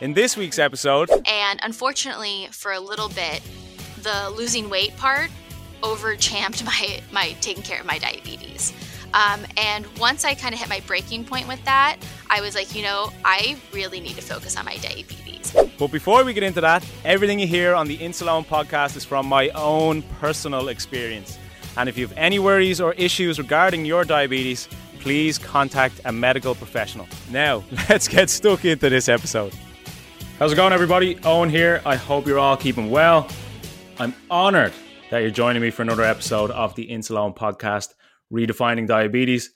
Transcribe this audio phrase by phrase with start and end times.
[0.00, 3.42] In this week's episode, and unfortunately, for a little bit,
[4.02, 5.28] the losing weight part
[5.82, 8.72] overchamped my my taking care of my diabetes.
[9.12, 11.96] Um, and once I kind of hit my breaking point with that,
[12.30, 15.56] I was like, you know, I really need to focus on my diabetes.
[15.78, 19.26] But before we get into that, everything you hear on the Insuleoin podcast is from
[19.26, 21.38] my own personal experience.
[21.76, 24.68] And if you have any worries or issues regarding your diabetes,
[25.00, 27.08] please contact a medical professional.
[27.30, 29.54] Now, let's get stuck into this episode.
[30.38, 31.16] How's it going, everybody?
[31.16, 31.82] Eoin here.
[31.84, 33.28] I hope you're all keeping well.
[33.98, 34.72] I'm honored
[35.10, 37.94] that you're joining me for another episode of the Insuleoin podcast,
[38.32, 39.50] Redefining Diabetes.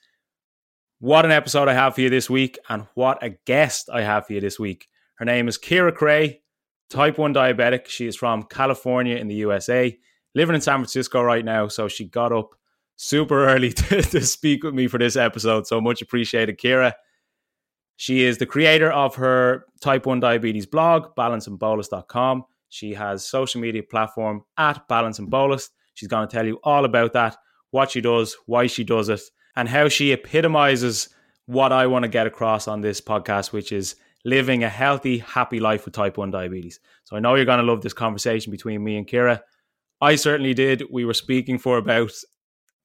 [0.98, 4.27] What an episode I have for you this week, and what a guest I have
[4.27, 4.88] for you this week.
[5.19, 6.42] Her name is Ciara Cray,
[6.91, 7.87] type 1 diabetic.
[7.87, 9.97] She is from California in the USA
[10.34, 11.69] living in San Francisco right now.
[11.69, 12.56] So she got up
[12.97, 15.69] super early to, to speak with me for this episode.
[15.69, 16.97] So much appreciated, Ciara.
[17.97, 22.44] She is the creator of her type 1 diabetes blog, balanceandbolus.com.
[22.69, 25.70] She has social media platform at Balance and Bolus.
[25.94, 27.36] She's going to tell you all about that,
[27.70, 29.20] what she does, why she does it,
[29.56, 31.10] and how she epitomizes
[31.47, 35.60] what I want to get across on this podcast, which is living a healthy, happy
[35.60, 36.81] life with type 1 diabetes.
[37.04, 39.42] So I know you're going to love this conversation between me and Ciara.
[40.00, 40.84] I certainly did.
[40.91, 42.12] We were speaking for about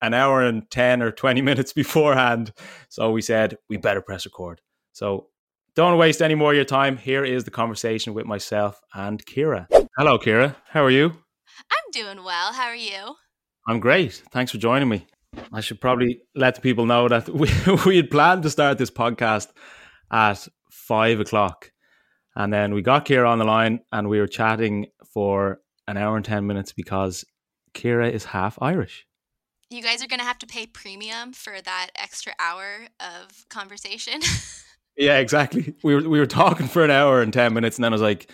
[0.01, 2.51] an hour and 10 or 20 minutes beforehand.
[2.89, 4.61] So we said, we better press record.
[4.97, 5.27] So
[5.75, 6.97] don't waste any more of your time.
[6.97, 9.67] Here is the conversation with myself and Ciara.
[9.95, 10.55] Hello, Ciara.
[10.69, 11.13] How are you?
[11.71, 12.51] I'm doing well.
[12.51, 13.13] How are you?
[13.67, 14.23] I'm great.
[14.31, 15.05] Thanks for joining me.
[15.53, 17.47] I should probably let the people know that we,
[17.85, 19.49] we had planned to start this podcast
[20.11, 21.69] at five o'clock.
[22.35, 26.15] And then we got Ciara on the line and we were chatting for an hour
[26.15, 27.23] and 10 minutes because
[27.75, 29.05] Ciara is half Irish.
[29.69, 34.21] You guys are going to have to pay premium for that extra hour of conversation.
[34.97, 35.75] yeah, exactly.
[35.83, 38.01] We were, we were talking for an hour and 10 minutes, and then I was
[38.01, 38.31] like,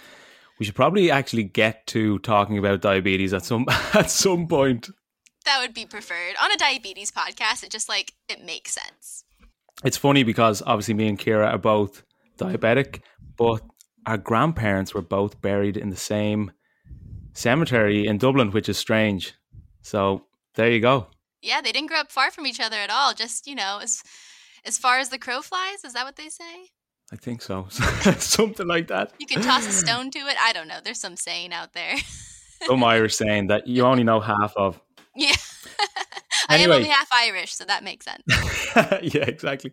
[0.59, 4.89] we should probably actually get to talking about diabetes at some at some point.
[5.45, 6.35] That would be preferred.
[6.41, 9.25] On a diabetes podcast, it just like it makes sense.
[9.83, 12.03] It's funny because obviously me and Ciara are both
[12.37, 13.01] diabetic,
[13.37, 13.61] but
[14.05, 16.51] our grandparents were both buried in the same
[17.33, 19.33] cemetery in Dublin, which is strange.
[19.81, 20.25] So
[20.55, 21.07] there you go.
[21.41, 23.13] Yeah, they didn't grow up far from each other at all.
[23.13, 24.01] Just you know, as
[24.65, 25.83] as far as the crow flies.
[25.83, 26.71] Is that what they say?
[27.11, 27.67] I think so.
[27.69, 29.13] Something like that.
[29.19, 30.35] You can toss a stone to it.
[30.39, 30.79] I don't know.
[30.83, 31.95] There's some saying out there.
[32.65, 34.81] some Irish saying that you only know half of.
[35.15, 35.33] Yeah.
[36.49, 38.23] I am only half Irish, so that makes sense.
[39.13, 39.71] yeah, exactly.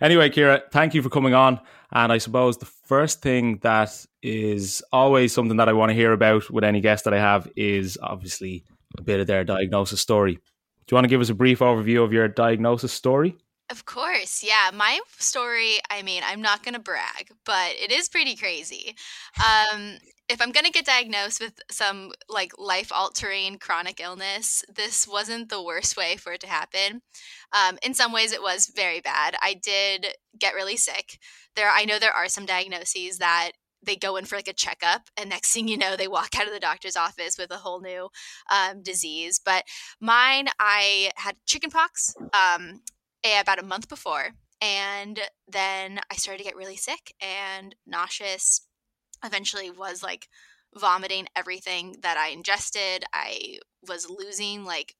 [0.00, 1.60] Anyway, Ciara, thank you for coming on.
[1.92, 6.12] And I suppose the first thing that is always something that I want to hear
[6.12, 8.64] about with any guest that I have is obviously
[8.98, 10.34] a bit of their diagnosis story.
[10.34, 10.40] Do
[10.92, 13.36] you want to give us a brief overview of your diagnosis story?
[13.70, 14.70] Of course, yeah.
[14.74, 18.96] My story, I mean, I'm not going to brag, but it is pretty crazy.
[19.38, 25.06] Um, if I'm going to get diagnosed with some like life altering chronic illness, this
[25.06, 27.02] wasn't the worst way for it to happen.
[27.52, 29.36] Um, in some ways, it was very bad.
[29.40, 30.06] I did
[30.38, 31.18] get really sick.
[31.54, 33.52] There, I know there are some diagnoses that
[33.86, 36.46] they go in for like a checkup and next thing you know they walk out
[36.46, 38.10] of the doctor's office with a whole new
[38.52, 39.64] um, disease but
[40.02, 42.82] mine i had chickenpox um,
[43.24, 44.30] about a month before
[44.60, 48.62] and then i started to get really sick and nauseous
[49.22, 50.28] eventually was like
[50.74, 53.04] vomiting everything that I ingested.
[53.12, 54.94] I was losing like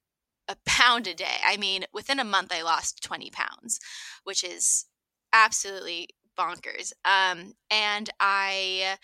[0.49, 1.37] a pound a day.
[1.47, 3.79] I mean, within a month, I lost 20 pounds,
[4.25, 4.87] which is
[5.33, 6.09] absolutely
[6.39, 6.93] bonkers.
[7.05, 8.97] Um, and I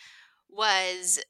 [0.49, 1.21] was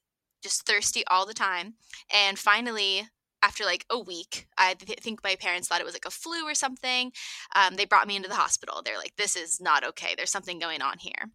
[0.43, 1.75] just thirsty all the time.
[2.13, 3.09] And finally,
[3.47, 6.45] after like a week, I th- think my parents thought it was like a flu
[6.45, 7.13] or something.
[7.55, 8.83] Um, they brought me into the hospital.
[8.85, 10.15] They're like, this is not okay.
[10.17, 11.31] There's something going on here.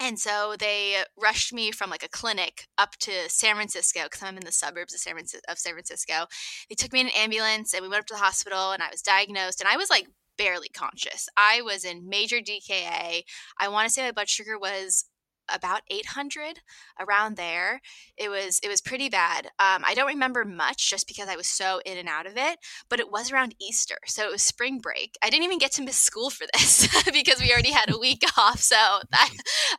[0.00, 4.36] And so they rushed me from like a clinic up to San Francisco because I'm
[4.36, 6.26] in the suburbs of San, of San Francisco.
[6.68, 8.90] They took me in an ambulance and we went up to the hospital and I
[8.90, 11.28] was diagnosed and I was like barely conscious.
[11.36, 13.22] I was in major DKA.
[13.60, 15.04] I want to say my blood sugar was
[15.52, 16.60] about 800
[17.00, 17.80] around there.
[18.16, 19.46] It was it was pretty bad.
[19.58, 22.58] Um, i don't remember much just because i was so in and out of it
[22.88, 25.16] but it was around easter so it was spring break.
[25.22, 28.22] I didn't even get to miss school for this because we already had a week
[28.38, 28.76] off so
[29.10, 29.30] that,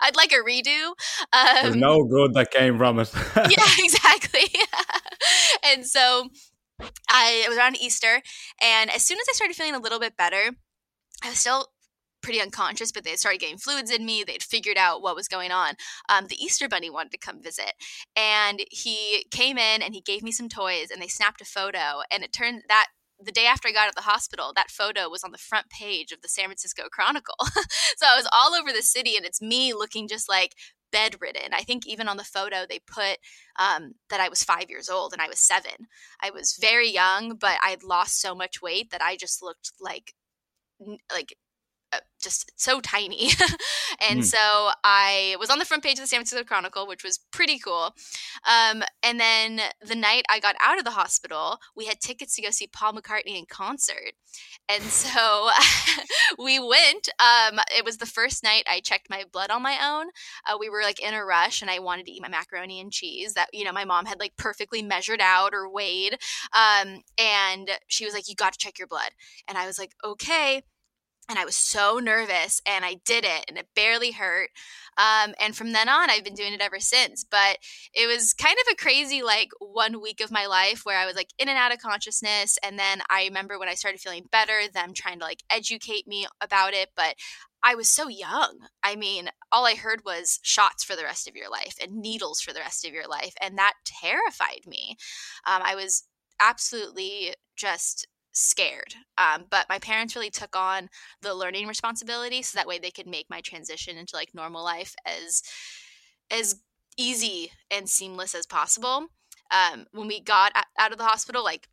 [0.01, 0.93] i'd like a redo
[1.33, 3.11] um, there's no good that came from it.
[3.35, 4.47] Yeah exactly.
[5.65, 6.29] And so
[7.09, 8.21] I it was around Easter,
[8.61, 10.51] and as soon as I started feeling a little bit better,
[11.23, 11.67] I was still
[12.25, 14.23] pretty unconscious, but they started getting fluids in me.
[14.23, 15.75] They'd figured out what was going on.
[16.09, 17.73] Um, the Easter Bunny wanted to come visit,
[18.15, 22.01] and he came in and he gave me some toys, and they snapped a photo.
[22.11, 22.87] And it turned that
[23.23, 25.69] the day after I got out of the hospital, that photo was on the front
[25.69, 27.35] page of the San Francisco Chronicle.
[27.95, 30.53] so I was all over the city, and it's me looking just like
[30.91, 31.53] bedridden.
[31.53, 33.19] I think even on the photo they put
[33.59, 35.87] um, that I was five years old and I was seven.
[36.23, 40.13] I was very young, but I'd lost so much weight that I just looked like
[41.11, 41.35] like
[42.25, 43.29] just so tiny.
[44.09, 44.23] and mm.
[44.23, 47.59] so I was on the front page of the San Francisco Chronicle, which was pretty
[47.59, 47.95] cool.
[48.47, 52.41] Um, and then the night I got out of the hospital, we had tickets to
[52.41, 54.13] go see Paul McCartney in concert.
[54.67, 55.49] And so
[56.39, 57.09] we went.
[57.19, 60.07] Um, it was the first night I checked my blood on my own.
[60.47, 62.91] Uh, we were like in a rush and I wanted to eat my macaroni and
[62.91, 66.17] cheese that, you know, my mom had like perfectly measured out or weighed.
[66.53, 69.11] Um, and she was like, You got to check your blood.
[69.47, 70.63] And I was like, Okay
[71.29, 74.49] and I was so nervous and I did it and it barely hurt.
[74.97, 77.23] Um, and from then on, I've been doing it ever since.
[77.23, 77.57] But
[77.93, 81.15] it was kind of a crazy, like, one week of my life where I was
[81.15, 82.57] like in and out of consciousness.
[82.63, 86.27] And then I remember when I started feeling better, them trying to like educate me
[86.41, 86.89] about it.
[86.95, 87.15] But
[87.63, 88.59] I was so young.
[88.83, 92.39] I mean, all I heard was shots for the rest of your life and needles
[92.39, 93.33] for the rest of your life.
[93.41, 94.97] And that terrified me.
[95.47, 96.03] Um, I was
[96.39, 98.93] absolutely just scared.
[99.17, 100.89] Um, but my parents really took on
[101.21, 104.93] the learning responsibility so that way they could make my transition into like normal life
[105.05, 105.41] as
[106.29, 106.55] as
[106.97, 109.07] easy and seamless as possible.
[109.51, 111.67] Um, when we got out of the hospital, like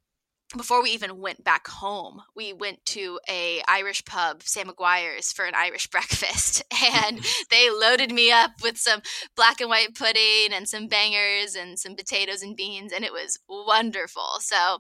[0.57, 5.45] before we even went back home, we went to a Irish pub, Sam McGuire's, for
[5.45, 6.63] an Irish breakfast,
[6.95, 7.21] and
[7.51, 9.01] they loaded me up with some
[9.37, 13.39] black and white pudding and some bangers and some potatoes and beans, and it was
[13.49, 14.39] wonderful.
[14.41, 14.79] So,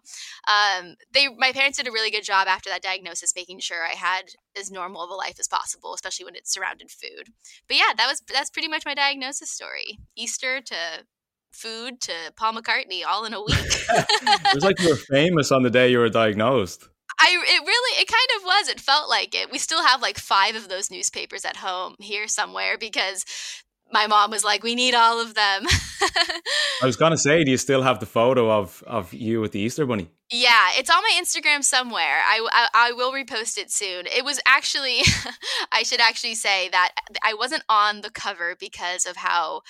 [0.49, 3.95] um, they my parents did a really good job after that diagnosis, making sure I
[3.95, 4.25] had
[4.59, 7.33] as normal of a life as possible, especially when it's surrounded food.
[7.69, 9.99] But yeah, that was that's pretty much my diagnosis story.
[10.17, 11.05] Easter to
[11.53, 13.57] food to Paul McCartney all in a week.
[13.59, 16.89] it was like you were famous on the day you were diagnosed.
[17.21, 18.69] I it really it kind of was.
[18.69, 19.51] It felt like it.
[19.51, 23.25] We still have like five of those newspapers at home here somewhere because
[23.93, 25.67] my mom was like, "We need all of them."
[26.83, 29.61] I was gonna say, do you still have the photo of of you with the
[29.61, 30.09] Easter bunny?
[30.31, 32.23] Yeah, it's on my Instagram somewhere.
[32.27, 34.07] I, I, I will repost it soon.
[34.07, 35.01] It was actually,
[35.73, 39.61] I should actually say that I wasn't on the cover because of how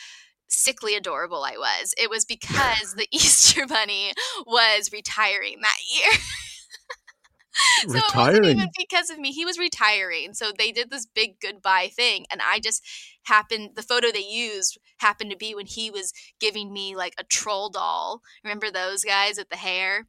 [0.52, 1.94] sickly adorable I was.
[1.98, 4.12] It was because the Easter Bunny
[4.46, 6.12] was retiring that year.
[7.88, 8.36] so retiring.
[8.36, 9.32] it wasn't even because of me.
[9.32, 10.34] He was retiring.
[10.34, 12.26] So they did this big goodbye thing.
[12.30, 12.82] And I just
[13.24, 17.24] happened, the photo they used happened to be when he was giving me like a
[17.24, 18.22] troll doll.
[18.44, 20.06] Remember those guys with the hair?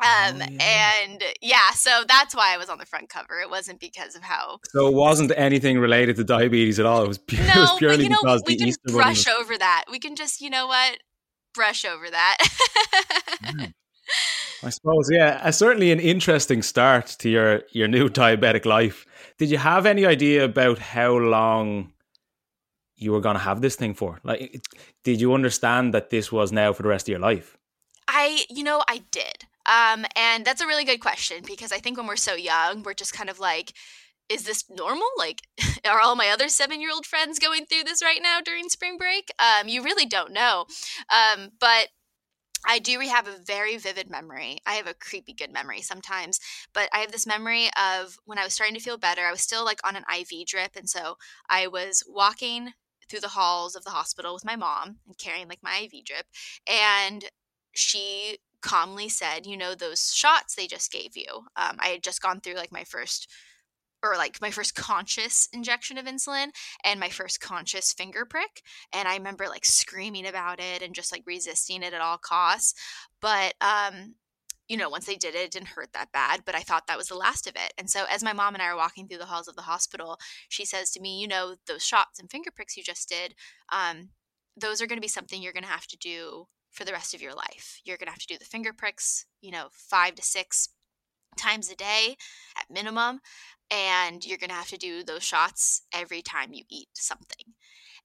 [0.00, 0.92] Oh, um, oh, yeah.
[1.02, 3.40] and yeah, so that's why I was on the front cover.
[3.40, 4.60] It wasn't because of how.
[4.68, 7.02] So it wasn't anything related to diabetes at all.
[7.02, 9.28] It was, pu- no, it was purely you know, because we can Easter brush was...
[9.28, 9.84] over that.
[9.90, 10.98] We can just, you know what,
[11.54, 12.36] brush over that.
[14.62, 19.06] I suppose, yeah, uh, certainly an interesting start to your your new diabetic life.
[19.38, 21.92] Did you have any idea about how long
[22.96, 24.18] you were going to have this thing for?
[24.24, 24.60] Like,
[25.04, 27.56] did you understand that this was now for the rest of your life?
[28.08, 29.44] I, you know, I did.
[29.68, 32.94] Um, and that's a really good question because I think when we're so young, we're
[32.94, 33.74] just kind of like,
[34.28, 35.06] is this normal?
[35.16, 35.42] Like,
[35.88, 38.96] are all my other seven year old friends going through this right now during spring
[38.96, 39.30] break?
[39.38, 40.66] Um, you really don't know.
[41.10, 41.88] Um, but
[42.66, 44.58] I do have a very vivid memory.
[44.66, 46.40] I have a creepy good memory sometimes,
[46.74, 49.22] but I have this memory of when I was starting to feel better.
[49.22, 50.72] I was still like on an IV drip.
[50.74, 51.16] And so
[51.48, 52.72] I was walking
[53.08, 56.26] through the halls of the hospital with my mom and carrying like my IV drip.
[56.66, 57.24] And
[57.74, 61.46] she calmly said, you know, those shots they just gave you.
[61.56, 63.28] Um, I had just gone through like my first
[64.02, 66.48] or like my first conscious injection of insulin
[66.84, 68.62] and my first conscious finger prick
[68.92, 72.74] and i remember like screaming about it and just like resisting it at all costs
[73.20, 74.14] but um
[74.68, 76.98] you know once they did it it didn't hurt that bad but i thought that
[76.98, 79.18] was the last of it and so as my mom and i are walking through
[79.18, 82.50] the halls of the hospital she says to me you know those shots and finger
[82.54, 83.34] pricks you just did
[83.72, 84.10] um
[84.60, 86.46] those are going to be something you're going to have to do
[86.78, 87.80] for the rest of your life.
[87.84, 90.68] You're going to have to do the finger pricks, you know, five to six
[91.36, 92.16] times a day
[92.56, 93.20] at minimum.
[93.68, 97.54] And you're going to have to do those shots every time you eat something.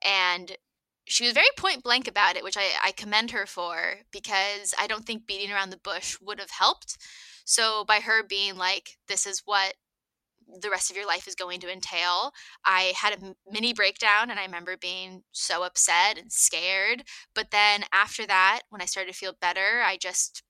[0.03, 0.57] And
[1.05, 4.87] she was very point blank about it, which I, I commend her for because I
[4.87, 6.97] don't think beating around the bush would have helped.
[7.45, 9.75] So, by her being like, this is what
[10.61, 12.31] the rest of your life is going to entail.
[12.65, 17.03] I had a mini breakdown and I remember being so upset and scared.
[17.33, 20.43] But then after that, when I started to feel better, I just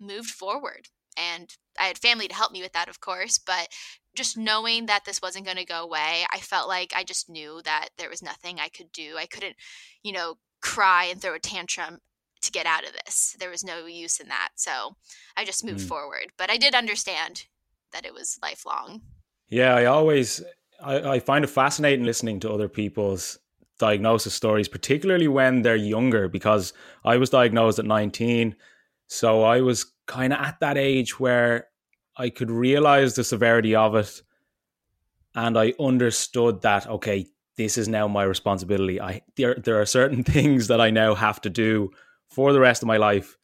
[0.00, 0.88] moved forward.
[1.16, 3.38] And I had family to help me with that, of course.
[3.38, 3.68] But
[4.14, 7.60] just knowing that this wasn't going to go away, I felt like I just knew
[7.64, 9.16] that there was nothing I could do.
[9.16, 9.56] I couldn't,
[10.02, 11.98] you know, cry and throw a tantrum
[12.42, 13.36] to get out of this.
[13.38, 14.50] There was no use in that.
[14.56, 14.96] So
[15.36, 15.88] I just moved mm.
[15.88, 16.32] forward.
[16.38, 17.46] But I did understand
[17.92, 19.02] that it was lifelong.
[19.50, 20.42] Yeah, I always
[20.82, 23.38] I, I find it fascinating listening to other people's
[23.78, 26.72] diagnosis stories, particularly when they're younger, because
[27.04, 28.54] I was diagnosed at 19.
[29.08, 31.68] So I was kind of at that age where
[32.16, 34.22] I could realize the severity of it.
[35.34, 37.26] And I understood that, okay,
[37.56, 39.00] this is now my responsibility.
[39.00, 41.90] I there there are certain things that I now have to do
[42.30, 43.36] for the rest of my life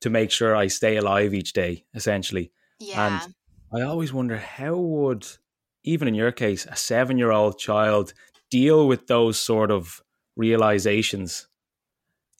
[0.00, 2.52] to make sure I stay alive each day, essentially.
[2.78, 3.22] Yeah.
[3.24, 3.34] And
[3.74, 5.26] I always wonder how would,
[5.82, 8.12] even in your case, a seven year old child
[8.50, 10.02] deal with those sort of
[10.36, 11.48] realizations?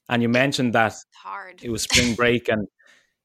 [0.08, 0.94] And you mentioned that
[1.62, 2.68] it was spring break and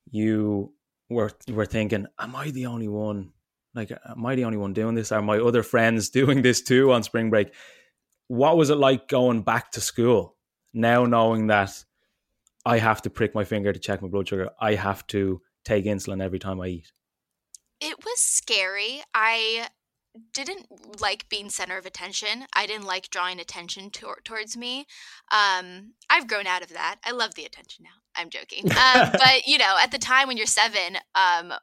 [0.10, 0.72] you
[1.10, 3.34] were were thinking, Am I the only one?
[3.76, 5.12] Like, uh, am I the only one doing this?
[5.12, 7.54] Are my other friends doing this too on spring break?
[8.30, 10.36] What was it like going back to school
[10.74, 11.84] now knowing that
[12.66, 14.50] I have to prick my finger to check my blood sugar?
[14.62, 16.92] I have to take insulin every time I eat?
[17.80, 19.02] It was scary.
[19.14, 19.70] I
[20.34, 22.46] didn't like being center of attention.
[22.54, 24.88] I didn't like drawing attention to- towards me.
[25.32, 26.98] Um, I've grown out of that.
[27.04, 28.02] I love the attention now.
[28.16, 28.66] I'm joking.
[28.72, 31.54] Um, but you know, at the time when you're seven, um,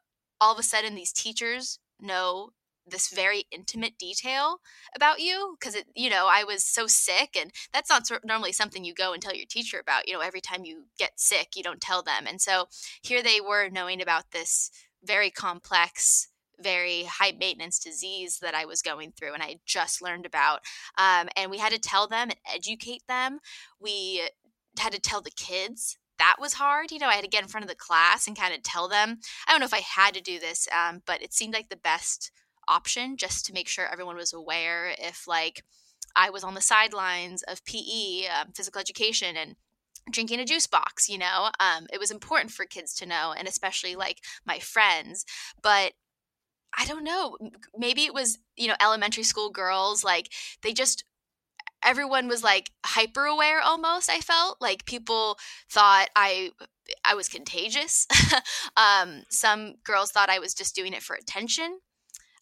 [0.40, 2.50] all of a sudden these teachers know
[2.87, 4.59] this very intimate detail
[4.94, 8.85] about you because it you know i was so sick and that's not normally something
[8.85, 11.62] you go and tell your teacher about you know every time you get sick you
[11.62, 12.66] don't tell them and so
[13.02, 14.71] here they were knowing about this
[15.04, 16.28] very complex
[16.61, 20.61] very high maintenance disease that I was going through and I just learned about.
[20.96, 23.40] Um, and we had to tell them and educate them.
[23.80, 24.28] We
[24.78, 25.99] had to tell the kids.
[26.18, 26.92] That was hard.
[26.92, 28.88] You know, I had to get in front of the class and kind of tell
[28.88, 29.18] them.
[29.46, 31.76] I don't know if I had to do this, um, but it seemed like the
[31.76, 32.30] best
[32.68, 35.64] option just to make sure everyone was aware if, like,
[36.16, 39.56] I was on the sidelines of PE, um, physical education, and
[40.11, 43.49] drinking a juice box you know um, it was important for kids to know and
[43.49, 45.25] especially like my friends
[45.62, 45.92] but
[46.76, 47.37] i don't know
[47.76, 50.30] maybe it was you know elementary school girls like
[50.62, 51.04] they just
[51.84, 55.38] everyone was like hyper aware almost i felt like people
[55.70, 56.50] thought i
[57.04, 58.06] i was contagious.
[58.76, 61.78] Um, some girls thought i was just doing it for attention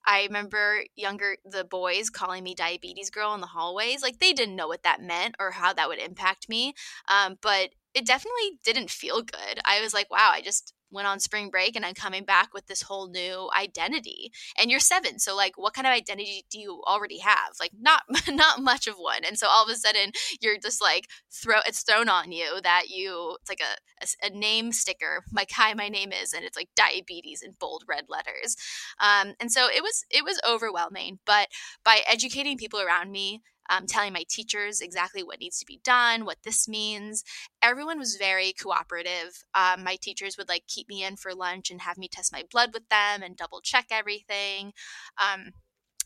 [0.04, 4.02] I remember younger the boys calling me diabetes girl in the hallways.
[4.02, 6.75] Like they didn't know what that meant or how that would impact me.
[7.09, 9.61] Um, but it definitely didn't feel good.
[9.64, 12.66] I was like, wow, I just went on spring break and I'm coming back with
[12.66, 14.30] this whole new identity.
[14.58, 17.52] And you're seven, so like, what kind of identity do you already have?
[17.58, 19.25] Like, not not much of one.
[19.26, 22.88] And so all of a sudden, you're just like throw it's thrown on you that
[22.88, 26.56] you it's like a a, a name sticker, like hi, my name is, and it's
[26.56, 28.56] like diabetes in bold red letters.
[29.00, 31.18] Um, and so it was it was overwhelming.
[31.25, 31.49] But
[31.84, 33.42] by educating people around me
[33.73, 37.25] um, telling my teachers exactly what needs to be done, what this means.
[37.62, 39.45] Everyone was very cooperative.
[39.55, 42.45] Um, my teachers would like keep me in for lunch and have me test my
[42.50, 44.73] blood with them and double check everything.
[45.21, 45.52] Um,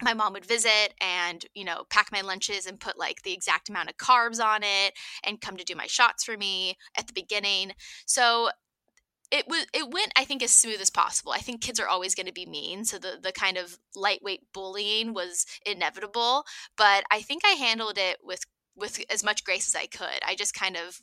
[0.02, 3.70] my mom would visit and you know pack my lunches and put like the exact
[3.70, 4.92] amount of carbs on it
[5.24, 7.72] and come to do my shots for me at the beginning
[8.04, 8.50] so
[9.30, 11.32] it was it went i think as smooth as possible.
[11.32, 14.52] I think kids are always going to be mean so the the kind of lightweight
[14.52, 16.44] bullying was inevitable
[16.76, 18.44] but i think i handled it with
[18.76, 20.20] with as much grace as i could.
[20.26, 21.00] I just kind of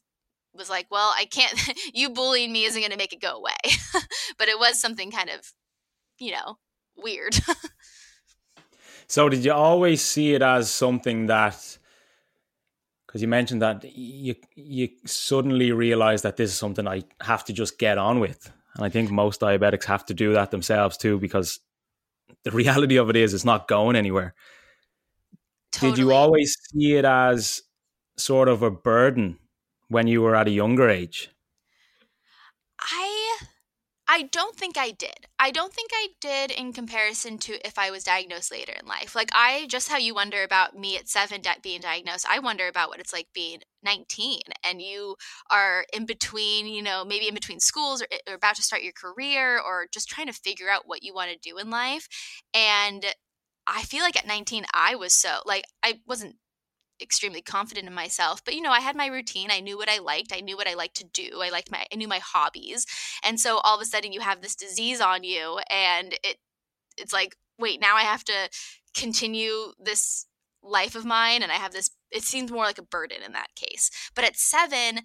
[0.54, 1.60] was like well i can't
[1.94, 3.56] you bullying me isn't going to make it go away.
[4.38, 5.54] But it was something kind of
[6.20, 6.58] you know
[6.96, 7.40] weird.
[9.08, 11.78] So did you always see it as something that
[13.14, 17.54] because you mentioned that you you suddenly realize that this is something I have to
[17.54, 21.20] just get on with, and I think most diabetics have to do that themselves too
[21.20, 21.60] because
[22.44, 24.34] the reality of it is it's not going anywhere.
[25.72, 25.92] Totally.
[25.92, 27.62] Did you always see it as
[28.18, 29.38] sort of a burden
[29.90, 31.30] when you were at a younger age?
[32.80, 33.13] I
[34.22, 35.28] don't think I did.
[35.40, 39.16] I don't think I did in comparison to if I was diagnosed later in life.
[39.16, 42.68] Like I just how you wonder about me at 7 di- being diagnosed, I wonder
[42.68, 45.16] about what it's like being 19 and you
[45.50, 48.84] are in between, you know, maybe in between schools or, eh, or about to start
[48.84, 52.08] your career or just trying to figure out what you want to do in life.
[52.54, 53.06] And
[53.68, 56.36] I feel like at 19 I was so like I wasn't
[57.04, 60.00] extremely confident in myself but you know i had my routine i knew what i
[60.00, 62.86] liked i knew what i liked to do i liked my i knew my hobbies
[63.24, 66.38] and so all of a sudden you have this disease on you and it
[66.98, 68.50] it's like wait now i have to
[68.96, 70.26] continue this
[70.64, 73.56] life of mine and i have this it seems more like a burden in that
[73.56, 73.90] case.
[74.16, 75.02] But at 7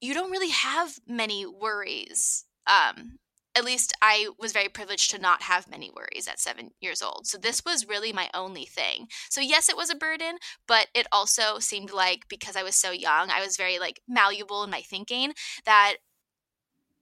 [0.00, 3.18] you don't really have many worries um
[3.56, 7.26] at least I was very privileged to not have many worries at seven years old.
[7.26, 9.08] So this was really my only thing.
[9.28, 10.38] So yes, it was a burden,
[10.68, 14.62] but it also seemed like because I was so young, I was very like malleable
[14.62, 15.32] in my thinking
[15.64, 15.94] that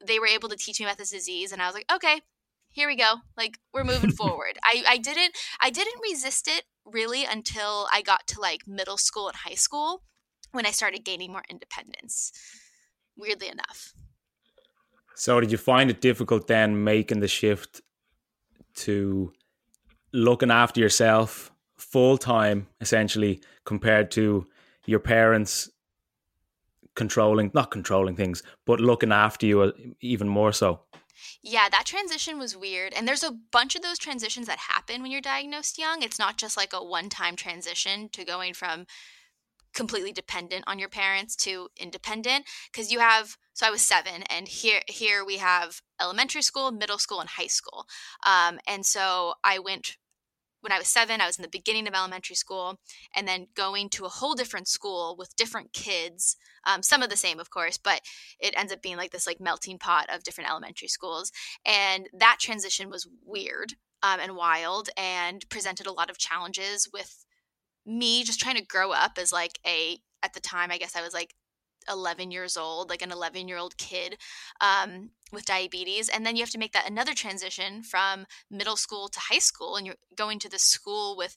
[0.04, 2.22] they were able to teach me about this disease and I was like, okay,
[2.70, 3.16] here we go.
[3.36, 4.58] Like we're moving forward.
[4.64, 9.28] I, I didn't I didn't resist it really until I got to like middle school
[9.28, 10.02] and high school
[10.52, 12.32] when I started gaining more independence.
[13.16, 13.92] Weirdly enough.
[15.18, 17.82] So did you find it difficult then making the shift
[18.76, 19.32] to
[20.12, 24.46] looking after yourself full time, essentially, compared to
[24.86, 25.70] your parents
[26.94, 30.82] controlling, not controlling things, but looking after you uh, even more so?
[31.42, 32.92] Yeah, that transition was weird.
[32.92, 36.02] And there's a bunch of those transitions that happen when you're diagnosed young.
[36.02, 38.86] It's not just like a one time transition to going from
[39.74, 44.48] completely dependent on your parents to independent because you have so i was seven and
[44.48, 47.86] here here we have elementary school middle school and high school.
[48.26, 49.96] Um, and so i went
[50.60, 52.78] when i was seven i was in the beginning of elementary school
[53.14, 57.16] and then going to a whole different school with different kids um, some of the
[57.16, 58.00] same of course but
[58.40, 61.32] it ends up being like this like melting pot of different elementary schools.
[61.64, 67.24] And that transition was weird um, and wild and presented a lot of challenges with
[67.88, 71.02] me just trying to grow up as like a at the time i guess i
[71.02, 71.34] was like
[71.90, 74.18] 11 years old like an 11 year old kid
[74.60, 79.08] um, with diabetes and then you have to make that another transition from middle school
[79.08, 81.36] to high school and you're going to the school with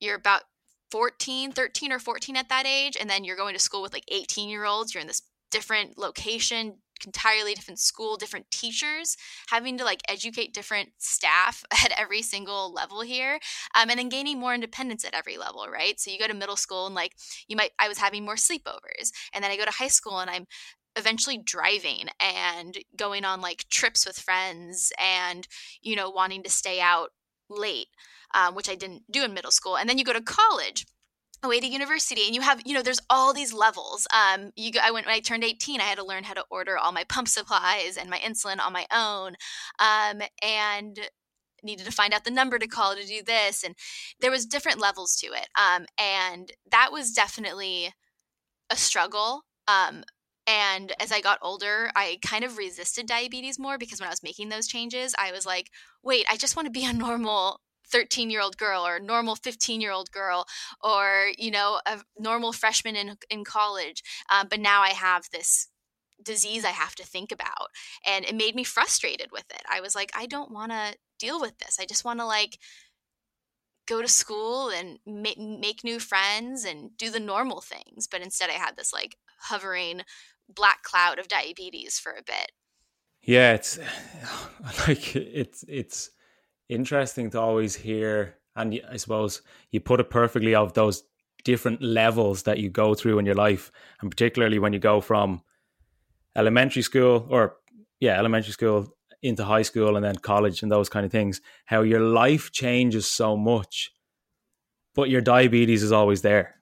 [0.00, 0.42] you're about
[0.90, 4.04] 14 13 or 14 at that age and then you're going to school with like
[4.08, 9.16] 18 year olds you're in this different location entirely different school, different teachers,
[9.48, 13.38] having to like educate different staff at every single level here,
[13.74, 15.98] um, and then gaining more independence at every level, right?
[15.98, 17.14] So you go to middle school and like
[17.48, 20.30] you might, I was having more sleepovers, and then I go to high school and
[20.30, 20.46] I'm
[20.96, 25.48] eventually driving and going on like trips with friends and
[25.82, 27.10] you know wanting to stay out
[27.50, 27.88] late
[28.34, 30.86] um, which i didn't do in middle school and then you go to college
[31.44, 34.06] away to university and you have you know there's all these levels.
[34.12, 36.76] Um you i went when i turned 18 i had to learn how to order
[36.76, 39.34] all my pump supplies and my insulin on my own
[39.78, 40.98] um and
[41.62, 43.74] needed to find out the number to call to do this and
[44.20, 47.92] there was different levels to it um and that was definitely
[48.70, 50.04] a struggle um
[50.46, 54.22] and as I got older, I kind of resisted diabetes more because when I was
[54.22, 55.70] making those changes, I was like,
[56.02, 59.36] wait, I just want to be a normal 13 year old girl or a normal
[59.36, 60.46] 15 year old girl
[60.82, 65.68] or you know a normal freshman in, in college um, but now i have this
[66.22, 67.68] disease i have to think about
[68.06, 69.62] and it made me frustrated with it.
[69.70, 71.78] I was like i don't want to deal with this.
[71.80, 72.58] I just want to like
[73.86, 78.06] go to school and ma- make new friends and do the normal things.
[78.06, 80.02] But instead i had this like hovering
[80.48, 82.52] black cloud of diabetes for a bit.
[83.22, 83.78] Yeah it's
[84.88, 86.10] like it's it's
[86.68, 91.02] interesting to always hear, and I suppose you put it perfectly of those
[91.44, 95.42] different levels that you go through in your life, and particularly when you go from
[96.36, 97.56] elementary school or
[98.00, 101.82] yeah, elementary school into high school and then college and those kind of things, how
[101.82, 103.90] your life changes so much,
[104.94, 106.56] but your diabetes is always there.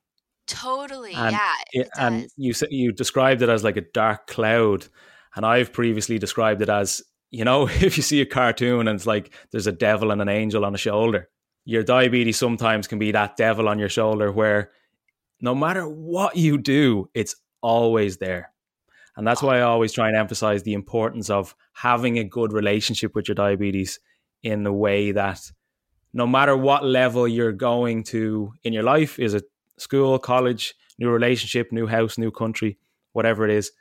[0.46, 1.54] Totally, and yeah.
[1.72, 4.86] It, and you said you described it as like a dark cloud,
[5.34, 9.06] and I've previously described it as you know, if you see a cartoon and it's
[9.06, 11.28] like there's a devil and an angel on a shoulder,
[11.64, 14.70] your diabetes sometimes can be that devil on your shoulder where
[15.40, 18.52] no matter what you do, it's always there.
[19.16, 23.14] And that's why I always try and emphasize the importance of having a good relationship
[23.14, 23.98] with your diabetes
[24.42, 25.40] in the way that
[26.14, 29.44] no matter what level you're going to in your life, is it
[29.78, 32.78] school, college, new relationship, new house, new country,
[33.12, 33.72] whatever it is,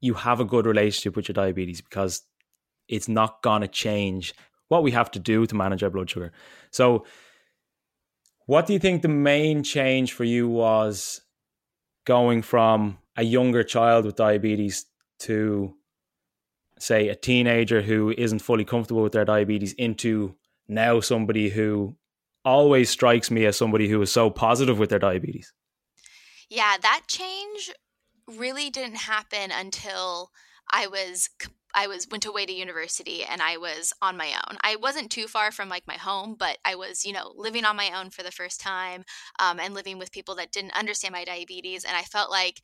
[0.00, 2.22] you have a good relationship with your diabetes because
[2.88, 4.34] it's not going to change
[4.68, 6.32] what we have to do to manage our blood sugar.
[6.70, 7.04] So,
[8.46, 11.20] what do you think the main change for you was
[12.06, 14.86] going from a younger child with diabetes
[15.20, 15.74] to,
[16.78, 20.34] say, a teenager who isn't fully comfortable with their diabetes into
[20.66, 21.94] now somebody who
[22.44, 25.52] always strikes me as somebody who is so positive with their diabetes?
[26.48, 27.70] Yeah, that change
[28.36, 30.30] really didn't happen until
[30.70, 31.30] I was
[31.74, 34.56] I was went away to university and I was on my own.
[34.62, 37.76] I wasn't too far from like my home, but I was you know living on
[37.76, 39.04] my own for the first time
[39.38, 42.60] um, and living with people that didn't understand my diabetes, and I felt like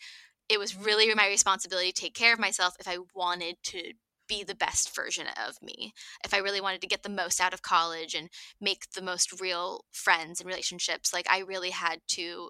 [0.49, 3.93] it was really my responsibility to take care of myself if I wanted to
[4.27, 5.93] be the best version of me.
[6.25, 9.41] If I really wanted to get the most out of college and make the most
[9.41, 12.49] real friends and relationships, like I really had to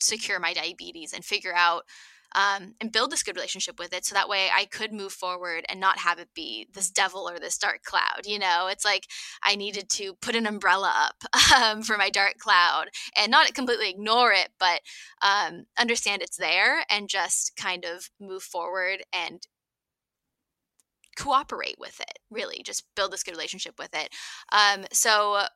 [0.00, 1.84] secure my diabetes and figure out
[2.36, 5.64] um, and build this good relationship with it so that way I could move forward
[5.68, 8.26] and not have it be this devil or this dark cloud.
[8.26, 9.06] You know, it's like
[9.42, 11.24] I needed to put an umbrella up
[11.56, 14.80] um, for my dark cloud and not completely ignore it, but
[15.22, 19.46] um, understand it's there and just kind of move forward and
[21.16, 24.10] cooperate with it really just build this good relationship with it
[24.52, 25.46] um, so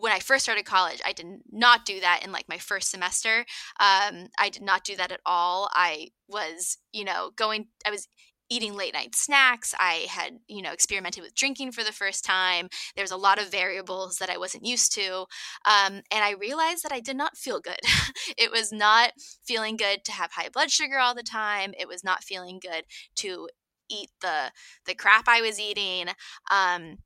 [0.00, 3.44] when I first started college, I did not do that in like my first semester.
[3.80, 5.70] Um, I did not do that at all.
[5.72, 8.08] I was, you know, going, I was
[8.50, 9.74] eating late night snacks.
[9.78, 12.68] I had, you know, experimented with drinking for the first time.
[12.96, 15.26] There's a lot of variables that I wasn't used to.
[15.66, 17.80] Um, and I realized that I did not feel good.
[18.38, 19.12] it was not
[19.44, 21.74] feeling good to have high blood sugar all the time.
[21.78, 22.84] It was not feeling good
[23.16, 23.48] to
[23.90, 24.52] eat the
[24.86, 26.08] the crap I was eating.
[26.50, 26.98] Um,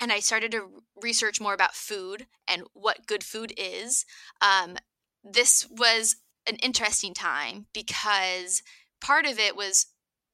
[0.00, 4.04] and I started to research more about food and what good food is.
[4.40, 4.76] Um,
[5.22, 6.16] this was
[6.48, 8.62] an interesting time because
[9.00, 9.86] part of it was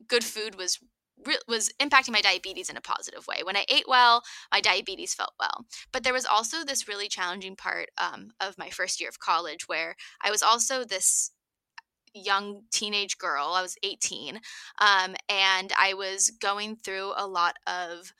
[0.07, 0.79] good food was
[1.48, 3.40] was impacting my diabetes in a positive way.
[3.42, 5.64] When I ate well, my diabetes felt well.
[5.90, 9.66] But there was also this really challenging part um, of my first year of college
[9.66, 11.31] where I was also this
[12.14, 13.52] young teenage girl.
[13.55, 14.40] I was 18,
[14.79, 18.12] um, and I was going through a lot of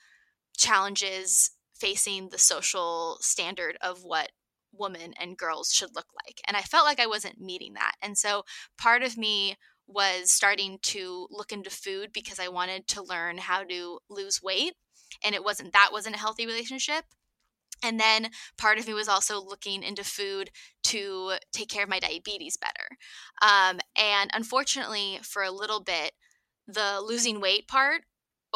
[0.57, 4.31] challenges facing the social standard of what
[4.73, 6.41] women and girls should look like.
[6.47, 7.93] And I felt like I wasn't meeting that.
[8.01, 8.43] And so
[8.77, 9.55] part of me
[9.87, 14.73] was starting to look into food because I wanted to learn how to lose weight.
[15.23, 17.05] And it wasn't that wasn't a healthy relationship.
[17.83, 20.49] And then part of me was also looking into food
[20.85, 22.97] to take care of my diabetes better.
[23.41, 26.13] Um, and unfortunately, for a little bit,
[26.67, 28.01] the losing weight part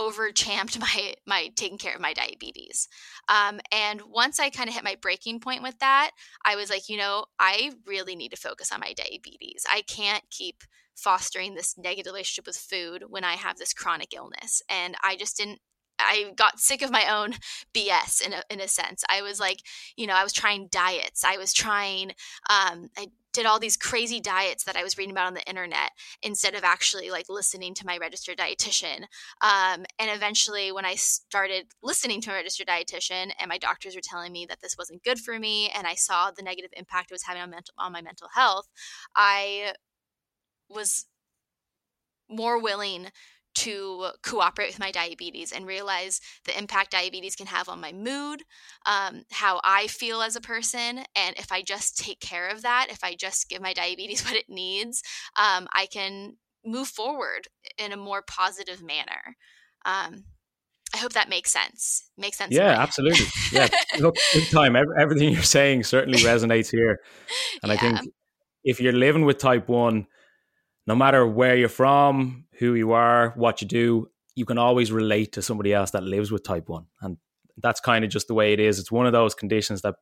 [0.01, 2.87] over champed my my taking care of my diabetes.
[3.27, 6.11] Um, and once i kind of hit my breaking point with that
[6.45, 9.65] i was like you know i really need to focus on my diabetes.
[9.69, 10.63] I can't keep
[10.95, 14.61] fostering this negative relationship with food when i have this chronic illness.
[14.69, 15.59] And i just didn't
[16.01, 17.35] I got sick of my own
[17.73, 19.03] BS in a, in a sense.
[19.09, 19.61] I was like,
[19.95, 21.23] you know, I was trying diets.
[21.23, 22.11] I was trying,
[22.49, 25.91] um, I did all these crazy diets that I was reading about on the internet
[26.21, 29.03] instead of actually like listening to my registered dietitian.
[29.41, 34.01] Um, and eventually, when I started listening to a registered dietitian, and my doctors were
[34.03, 37.13] telling me that this wasn't good for me, and I saw the negative impact it
[37.13, 38.67] was having on mental on my mental health,
[39.15, 39.73] I
[40.69, 41.05] was
[42.29, 43.07] more willing
[43.53, 48.43] to cooperate with my diabetes and realize the impact diabetes can have on my mood,
[48.85, 51.03] um, how I feel as a person.
[51.15, 54.35] And if I just take care of that, if I just give my diabetes what
[54.35, 55.03] it needs,
[55.37, 59.35] um, I can move forward in a more positive manner.
[59.85, 60.25] Um,
[60.93, 62.09] I hope that makes sense.
[62.17, 62.53] Makes sense.
[62.53, 63.25] Yeah, absolutely.
[63.51, 63.67] Yeah,
[63.99, 64.75] look, good time.
[64.75, 67.01] Everything you're saying certainly resonates here,
[67.61, 67.73] and yeah.
[67.73, 68.13] I think
[68.63, 70.07] if you're living with type one,
[70.87, 75.33] no matter where you're from, who you are, what you do, you can always relate
[75.33, 76.85] to somebody else that lives with type 1.
[77.01, 77.17] And
[77.57, 78.79] that's kind of just the way it is.
[78.79, 79.95] It's one of those conditions that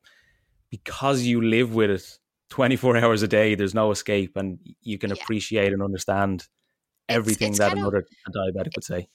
[0.69, 5.09] because you live with it 24 hours a day, there's no escape and you can
[5.09, 5.21] yeah.
[5.21, 6.47] appreciate and understand
[7.07, 9.07] everything it's, it's that another of, diabetic would say.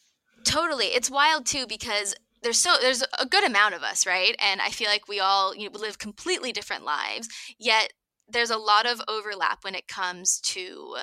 [0.44, 0.86] Totally.
[0.86, 4.36] It's wild too because there's so there's a good amount of us, right?
[4.38, 7.92] And I feel like we all you know, live completely different lives, yet
[8.28, 10.96] there's a lot of overlap when it comes to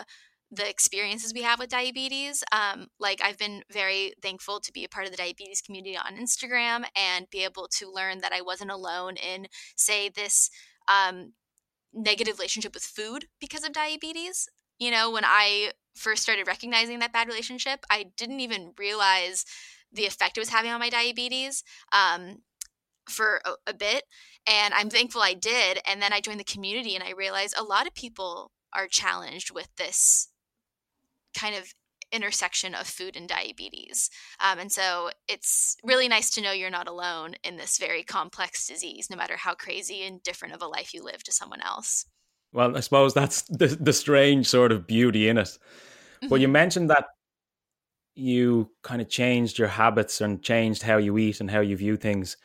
[0.52, 2.44] the experiences we have with diabetes.
[2.52, 6.18] Um, like I've been very thankful to be a part of the diabetes community on
[6.18, 10.50] Instagram and be able to learn that I wasn't alone in, say, this
[10.88, 11.34] um,
[11.94, 14.50] negative relationship with food because of diabetes.
[14.78, 19.46] You know, when I first started recognizing that bad relationship, I didn't even realize
[19.92, 22.38] the effect it was having on my diabetes um,
[23.08, 24.04] for a, a bit.
[24.48, 25.80] And I'm thankful I did.
[25.86, 29.52] And then I joined the community and I realized a lot of people are challenged
[29.54, 30.30] with this
[31.34, 31.74] kind of
[32.12, 34.10] intersection of food and diabetes.
[34.40, 38.68] Um, and so it's really nice to know you're not alone in this very complex
[38.68, 42.06] disease, no matter how crazy and different of a life you live to someone else.
[42.54, 45.48] Well, I suppose that's the, the strange sort of beauty in it.
[45.48, 46.28] Mm-hmm.
[46.28, 46.54] But you mm-hmm.
[46.54, 47.06] mentioned that
[48.14, 51.96] you kind of changed your habits and changed how you eat and how you view
[51.96, 52.36] things.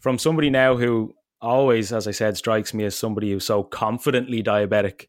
[0.00, 4.42] From somebody now who always, as I said, strikes me as somebody who's so confidently
[4.42, 5.06] diabetic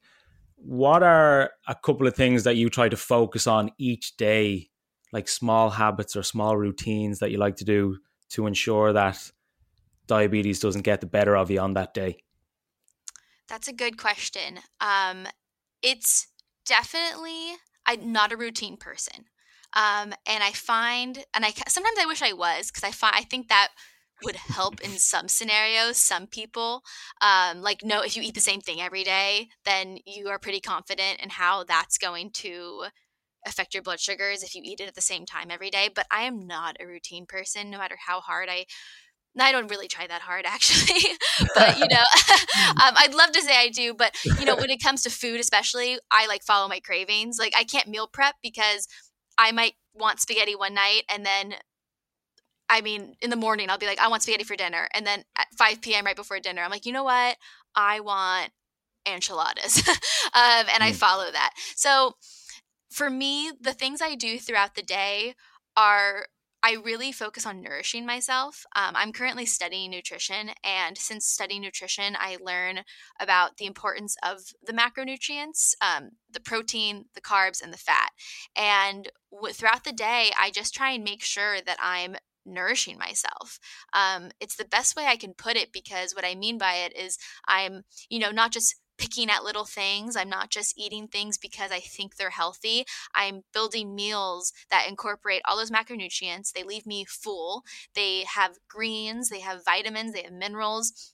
[0.62, 4.69] what are a couple of things that you try to focus on each day,
[5.12, 7.98] like small habits or small routines that you like to do
[8.30, 9.32] to ensure that
[10.08, 12.17] diabetes doesn't get the better of you on that day?
[13.48, 14.60] That's a good question.
[14.80, 15.28] Um,
[15.82, 16.28] it's
[16.65, 17.54] definitely
[17.86, 19.26] I'm not a routine person,
[19.76, 23.22] um, and I find, and I sometimes I wish I was because I find I
[23.22, 23.69] think that
[24.23, 26.82] would help in some scenarios some people
[27.21, 30.60] um, like no if you eat the same thing every day then you are pretty
[30.60, 32.86] confident in how that's going to
[33.45, 36.05] affect your blood sugars if you eat it at the same time every day but
[36.12, 38.65] i am not a routine person no matter how hard i
[39.39, 41.01] I don't really try that hard actually,
[41.55, 41.97] but you know,
[42.84, 45.39] um, I'd love to say I do, but you know, when it comes to food,
[45.39, 47.38] especially, I like follow my cravings.
[47.39, 48.88] Like I can't meal prep because
[49.38, 51.55] I might want spaghetti one night and then
[52.69, 54.88] I mean, in the morning, I'll be like, I want spaghetti for dinner.
[54.93, 57.38] And then at 5 p.m., right before dinner, I'm like, you know what?
[57.75, 58.51] I want
[59.08, 59.88] enchiladas.
[59.88, 59.95] um,
[60.34, 60.88] and mm.
[60.88, 61.51] I follow that.
[61.75, 62.13] So
[62.91, 65.36] for me, the things I do throughout the day
[65.75, 66.27] are
[66.62, 68.65] I really focus on nourishing myself.
[68.75, 72.82] Um, I'm currently studying nutrition, and since studying nutrition, I learn
[73.19, 78.10] about the importance of the macronutrients, um, the protein, the carbs, and the fat.
[78.58, 82.17] And w- throughout the day, I just try and make sure that I'm
[82.49, 83.59] nourishing myself.
[83.93, 86.95] Um, it's the best way I can put it because what I mean by it
[86.95, 90.15] is I'm, you know, not just picking at little things.
[90.15, 92.85] I'm not just eating things because I think they're healthy.
[93.15, 96.51] I'm building meals that incorporate all those macronutrients.
[96.51, 97.63] They leave me full.
[97.95, 101.13] They have greens, they have vitamins, they have minerals.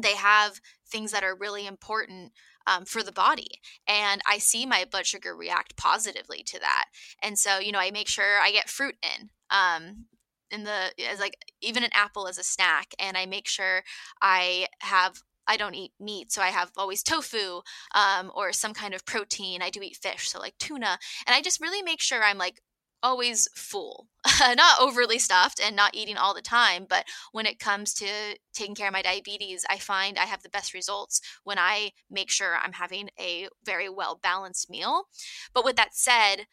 [0.00, 2.32] They have things that are really important
[2.66, 3.60] um, for the body.
[3.86, 6.86] And I see my blood sugar react positively to that.
[7.22, 9.30] And so, you know, I make sure I get fruit in.
[9.50, 10.06] Um,
[10.54, 13.82] in the as like even an apple as a snack and i make sure
[14.22, 17.60] i have I don't eat meat, so I have always tofu
[17.94, 19.60] um, or some kind of protein.
[19.60, 22.62] I do eat fish, so like tuna, and I just really make sure I'm like
[23.02, 24.08] always full,
[24.40, 26.86] not overly stuffed and not eating all the time.
[26.88, 28.06] But when it comes to
[28.54, 32.30] taking care of my diabetes, I find I have the best results when I make
[32.30, 35.04] sure I'm having a very well balanced meal.
[35.52, 36.46] But with that said,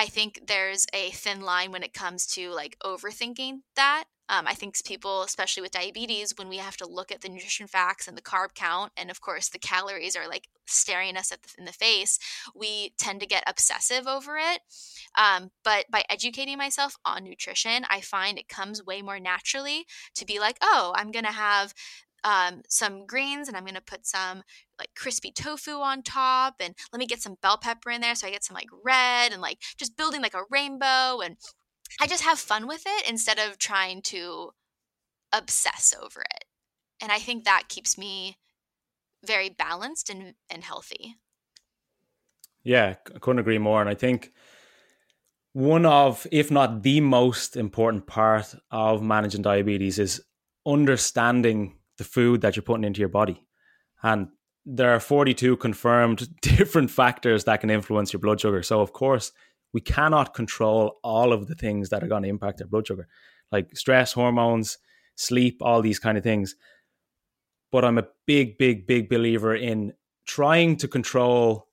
[0.00, 4.04] I think there's a thin line when it comes to like overthinking that.
[4.30, 7.66] Um, I think people, especially with diabetes, when we have to look at the nutrition
[7.66, 11.36] facts and the carb count, and of course the calories are like staring us the,
[11.58, 12.18] in the face,
[12.54, 14.62] we tend to get obsessive over it.
[15.18, 19.84] Um, but by educating myself on nutrition, I find it comes way more naturally
[20.14, 21.74] to be like, oh, I'm going to have
[22.24, 24.42] um, some greens and I'm going to put some
[24.78, 28.26] like crispy tofu on top and let me get some bell pepper in there so
[28.26, 31.36] I get some like red and like just building like a rainbow and
[32.00, 34.50] I just have fun with it instead of trying to
[35.32, 36.44] obsess over it.
[37.02, 38.36] And I think that keeps me
[39.24, 41.16] very balanced and, and healthy.
[42.62, 43.80] Yeah, I couldn't agree more.
[43.80, 44.32] And I think
[45.52, 50.22] one of, if not the most important part of managing diabetes is
[50.66, 53.44] understanding the food that you're putting into your body.
[54.02, 54.28] And
[54.64, 58.62] there are 42 confirmed different factors that can influence your blood sugar.
[58.62, 59.32] So, of course,
[59.74, 63.06] we cannot control all of the things that are going to impact our blood sugar,
[63.52, 64.78] like stress, hormones,
[65.14, 66.56] sleep, all these kind of things.
[67.70, 69.92] But I'm a big, big, big believer in
[70.26, 71.68] trying to control,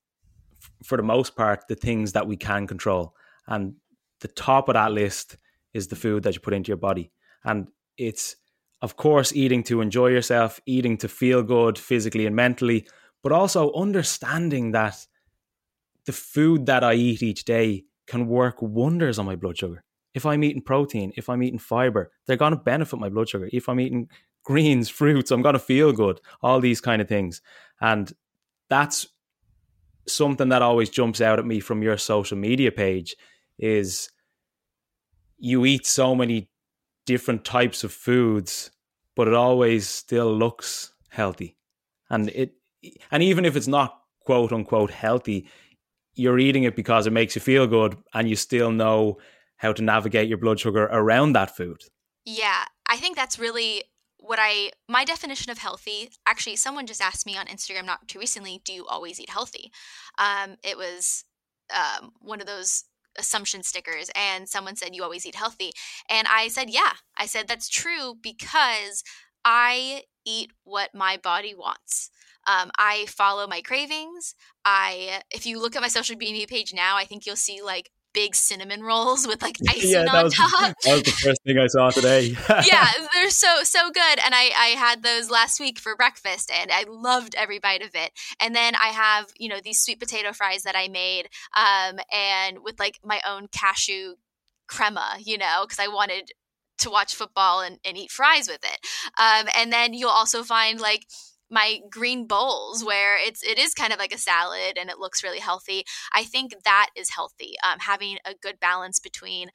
[0.84, 3.16] for the most part, the things that we can control.
[3.48, 3.76] And
[4.20, 5.38] the top of that list
[5.74, 7.12] is the food that you put into your body.
[7.46, 8.36] And it's
[8.82, 12.88] of course, eating to enjoy yourself, eating to feel good physically and mentally,
[13.24, 15.06] but also understanding that
[16.06, 19.84] the food that I eat each day can work wonders on my blood sugar.
[20.14, 23.50] If I'm eating protein, if I'm eating fiber, they're going to benefit my blood sugar.
[23.52, 24.10] If I'm eating
[24.44, 27.42] greens, fruits, I'm going to feel good, all these kind of things.
[27.82, 28.12] And
[28.70, 29.08] that's
[30.08, 33.16] something that always jumps out at me from your social media page
[33.60, 34.10] is
[35.38, 36.50] you eat so many
[37.08, 38.70] different types of foods,
[39.16, 41.58] but it always still looks healthy.
[42.12, 42.54] And it
[43.10, 45.48] and even if it's not quote unquote healthy,
[46.14, 49.18] you're eating it because it makes you feel good and you still know
[49.56, 51.82] how to navigate your blood sugar around that food.
[52.26, 53.84] Yeah, I think that's really
[54.20, 58.20] what I my definition of healthy actually someone just asked me on Instagram not too
[58.20, 59.72] recently do you always eat healthy
[60.18, 61.24] um, it was
[61.74, 62.84] um, one of those
[63.18, 65.72] assumption stickers and someone said you always eat healthy.
[66.10, 66.94] And I said yeah.
[67.18, 69.04] I said that's true because
[69.44, 72.10] I eat what my body wants.
[72.46, 74.36] Um, I follow my cravings.
[74.64, 77.90] I, if you look at my social media page now, I think you'll see like
[78.18, 80.76] big cinnamon rolls with like icing yeah, on was, top.
[80.84, 82.36] That was the first thing I saw today.
[82.66, 86.72] yeah, they're so so good, and I I had those last week for breakfast, and
[86.72, 88.12] I loved every bite of it.
[88.40, 92.64] And then I have you know these sweet potato fries that I made, um, and
[92.64, 94.16] with like my own cashew
[94.68, 96.32] crema, you know, because I wanted
[96.80, 98.80] to watch football and, and eat fries with it.
[99.18, 101.06] Um, and then you'll also find like
[101.50, 105.24] my green bowls where it's it is kind of like a salad and it looks
[105.24, 105.84] really healthy
[106.14, 109.50] i think that is healthy um, having a good balance between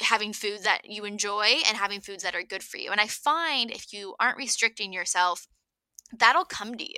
[0.00, 3.06] having foods that you enjoy and having foods that are good for you and i
[3.06, 5.48] find if you aren't restricting yourself
[6.16, 6.96] that'll come to you.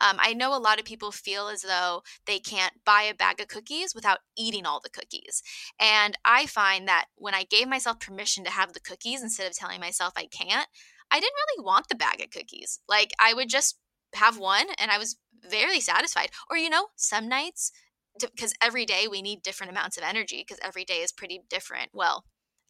[0.00, 3.40] Um, I know a lot of people feel as though they can't buy a bag
[3.40, 5.42] of cookies without eating all the cookies.
[5.80, 9.56] And I find that when I gave myself permission to have the cookies instead of
[9.56, 10.68] telling myself I can't,
[11.12, 12.80] I didn't really want the bag of cookies.
[12.88, 13.78] Like I would just
[14.14, 15.16] have one and I was
[15.48, 16.30] very satisfied.
[16.50, 17.72] Or, you know, some nights,
[18.20, 21.90] because every day we need different amounts of energy because every day is pretty different.
[21.92, 22.24] Well,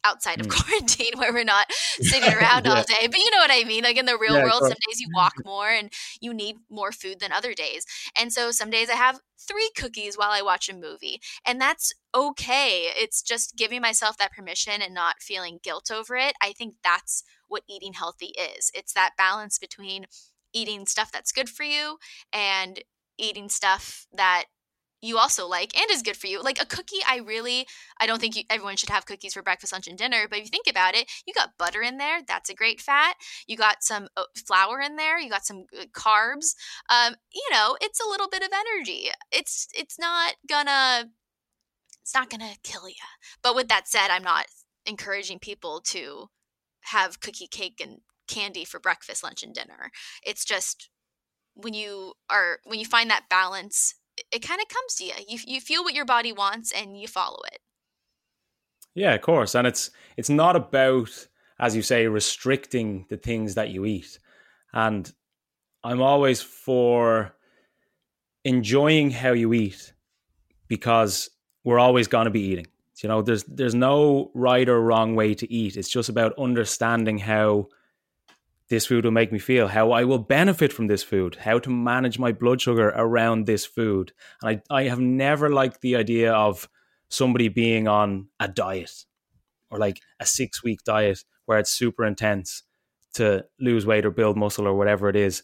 [0.05, 0.51] outside of mm.
[0.51, 2.73] quarantine where we're not sitting around yeah.
[2.73, 3.07] all day.
[3.07, 3.83] But you know what I mean?
[3.83, 6.91] Like in the real yeah, world, some days you walk more and you need more
[6.91, 7.85] food than other days.
[8.17, 11.21] And so some days I have three cookies while I watch a movie.
[11.45, 12.89] And that's okay.
[12.95, 16.33] It's just giving myself that permission and not feeling guilt over it.
[16.41, 18.71] I think that's what eating healthy is.
[18.73, 20.07] It's that balance between
[20.53, 21.97] eating stuff that's good for you
[22.33, 22.81] and
[23.17, 24.45] eating stuff that
[25.03, 26.41] you also like and is good for you.
[26.41, 27.67] Like a cookie, I really,
[27.99, 30.27] I don't think you, everyone should have cookies for breakfast, lunch, and dinner.
[30.29, 32.21] But if you think about it, you got butter in there.
[32.25, 33.15] That's a great fat.
[33.45, 35.19] You got some uh, flour in there.
[35.19, 36.55] You got some uh, carbs.
[36.89, 39.09] Um, you know, it's a little bit of energy.
[39.31, 41.09] It's it's not gonna
[42.01, 42.95] it's not gonna kill you.
[43.43, 44.45] But with that said, I'm not
[44.85, 46.29] encouraging people to
[46.85, 49.91] have cookie cake and candy for breakfast, lunch, and dinner.
[50.25, 50.89] It's just
[51.55, 53.95] when you are when you find that balance,
[54.31, 55.13] it kind of comes to you.
[55.27, 57.59] You you feel what your body wants and you follow it.
[58.95, 61.27] Yeah, of course, and it's it's not about
[61.59, 64.19] as you say restricting the things that you eat.
[64.73, 65.11] And
[65.83, 67.35] I'm always for
[68.43, 69.93] enjoying how you eat
[70.67, 71.29] because
[71.63, 72.67] we're always going to be eating.
[73.01, 75.77] You know, there's there's no right or wrong way to eat.
[75.77, 77.67] It's just about understanding how
[78.69, 81.69] this food will make me feel, how I will benefit from this food, how to
[81.69, 84.13] manage my blood sugar around this food.
[84.41, 86.69] And I, I have never liked the idea of
[87.09, 89.05] somebody being on a diet
[89.69, 92.63] or like a six week diet where it's super intense
[93.15, 95.43] to lose weight or build muscle or whatever it is.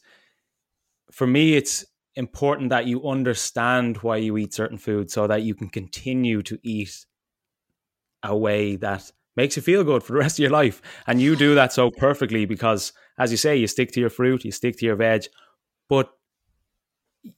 [1.11, 1.85] For me, it's
[2.15, 6.57] important that you understand why you eat certain foods so that you can continue to
[6.63, 7.05] eat
[8.23, 10.81] a way that makes you feel good for the rest of your life.
[11.07, 14.43] And you do that so perfectly because, as you say, you stick to your fruit,
[14.43, 15.25] you stick to your veg,
[15.87, 16.11] but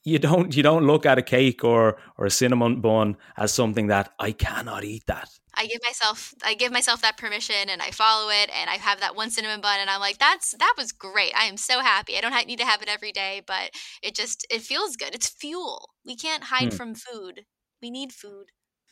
[0.04, 3.88] you don't you don't look at a cake or or a cinnamon bun as something
[3.88, 5.28] that I cannot eat that.
[5.54, 9.00] I give myself I give myself that permission and I follow it and I have
[9.00, 11.32] that one cinnamon bun and I'm like that's that was great.
[11.36, 12.16] I am so happy.
[12.16, 13.70] I don't need to have it every day, but
[14.02, 15.14] it just it feels good.
[15.14, 15.90] It's fuel.
[16.06, 16.76] We can't hide hmm.
[16.76, 17.44] from food.
[17.80, 18.46] We need food.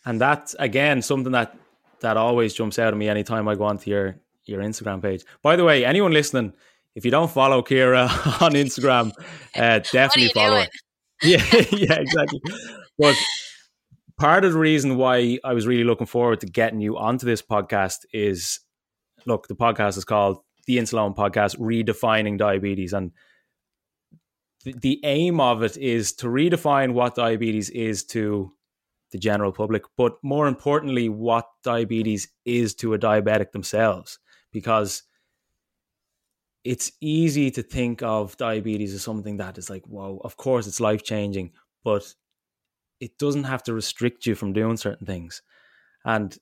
[0.04, 1.56] And that's again something that
[2.00, 5.24] that always jumps out at me anytime I go onto your your Instagram page.
[5.42, 6.52] By the way, anyone listening,
[6.94, 8.02] if you don't follow Ciara
[8.40, 9.12] on Instagram,
[9.56, 10.64] uh, definitely follow doing?
[10.64, 10.70] her.
[11.22, 12.40] Yeah, yeah, exactly.
[12.98, 13.14] But
[14.18, 17.42] part of the reason why I was really looking forward to getting you onto this
[17.42, 18.60] podcast is,
[19.26, 23.12] look, the podcast is called the Insuleoin Podcast, redefining diabetes, and
[24.64, 28.52] the aim of it is to redefine what diabetes is to
[29.10, 34.18] the general public, but more importantly, what diabetes is to a diabetic themselves.
[34.52, 35.02] Because
[36.64, 40.80] it's easy to think of diabetes as something that is like, whoa, of course it's
[40.80, 41.52] life changing,
[41.84, 42.14] but
[43.00, 45.42] it doesn't have to restrict you from doing certain things.
[46.04, 46.36] And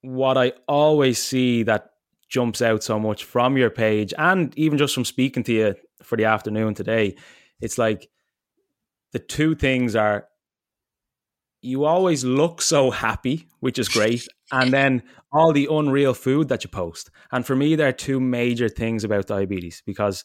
[0.00, 1.90] what I always see that
[2.28, 6.16] jumps out so much from your page and even just from speaking to you for
[6.16, 7.16] the afternoon today,
[7.60, 8.10] it's like
[9.12, 10.26] the two things are
[11.64, 14.28] you always look so happy, which is great.
[14.52, 15.02] and then
[15.32, 17.10] all the unreal food that you post.
[17.32, 20.24] And for me, there are two major things about diabetes because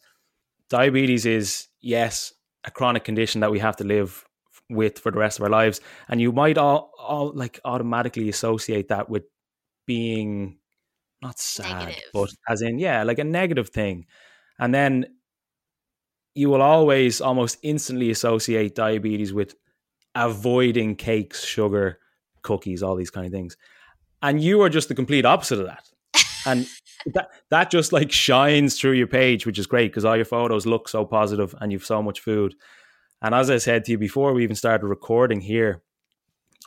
[0.70, 2.34] diabetes is, yes,
[2.66, 4.26] a chronic condition that we have to live
[4.70, 5.80] with for the rest of our lives.
[6.10, 9.24] And you might all, all like automatically associate that with
[9.88, 10.60] being
[11.22, 12.04] not sad, negative.
[12.14, 14.06] but as in, yeah, like a negative thing.
[14.60, 15.06] And then
[16.36, 19.56] you will always almost instantly associate diabetes with
[20.20, 21.99] avoiding cakes, sugar,
[22.41, 23.57] cookies, all these kind of things.
[24.22, 25.89] And you are just the complete opposite of that.
[26.45, 26.67] And
[27.13, 30.65] that that just like shines through your page, which is great because all your photos
[30.65, 32.55] look so positive and you've so much food.
[33.22, 35.82] And as I said to you before we even started recording here,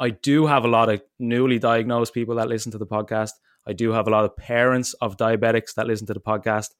[0.01, 3.33] I do have a lot of newly diagnosed people that listen to the podcast.
[3.67, 6.71] I do have a lot of parents of diabetics that listen to the podcast.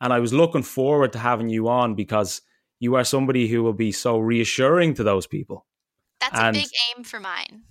[0.00, 2.40] And I was looking forward to having you on because
[2.80, 5.66] you are somebody who will be so reassuring to those people.
[6.20, 7.62] That's and a big aim for mine,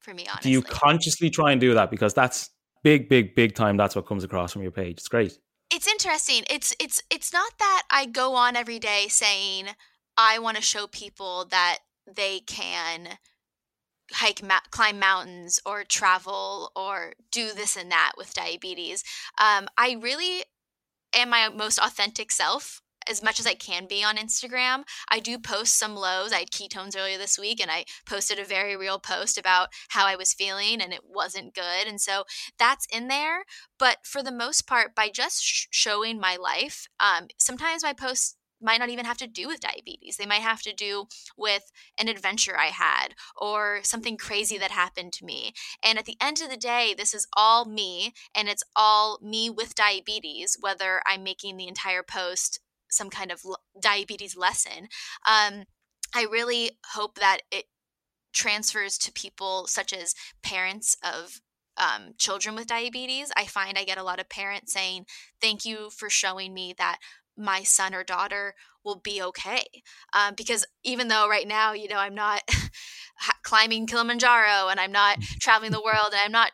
[0.00, 0.50] for me, honestly.
[0.50, 1.90] Do you consciously try and do that?
[1.90, 2.50] Because that's
[2.82, 3.76] big, big, big time.
[3.76, 4.98] That's what comes across from your page.
[4.98, 5.38] It's great.
[5.72, 6.44] It's interesting.
[6.50, 9.68] It's it's it's not that I go on every day saying
[10.16, 13.18] I want to show people that they can
[14.12, 19.04] hike ma- climb mountains or travel or do this and that with diabetes
[19.40, 20.44] um, i really
[21.14, 24.84] am my most authentic self as much as I can be on Instagram.
[25.10, 26.32] I do post some lows.
[26.32, 30.06] I had ketones earlier this week and I posted a very real post about how
[30.06, 31.86] I was feeling and it wasn't good.
[31.86, 32.24] And so
[32.58, 33.44] that's in there.
[33.78, 38.36] But for the most part, by just sh- showing my life, um, sometimes my posts
[38.62, 40.16] might not even have to do with diabetes.
[40.16, 45.12] They might have to do with an adventure I had or something crazy that happened
[45.14, 45.52] to me.
[45.82, 49.50] And at the end of the day, this is all me and it's all me
[49.50, 52.60] with diabetes, whether I'm making the entire post
[52.92, 53.40] some kind of
[53.80, 54.88] diabetes lesson.
[55.26, 55.64] Um,
[56.14, 57.64] I really hope that it
[58.32, 61.40] transfers to people such as parents of
[61.76, 63.30] um, children with diabetes.
[63.36, 65.06] I find I get a lot of parents saying,
[65.40, 66.98] Thank you for showing me that
[67.36, 69.64] my son or daughter will be okay.
[70.12, 72.42] Um, because even though right now, you know, I'm not
[73.42, 76.52] climbing Kilimanjaro and I'm not traveling the world and I'm not,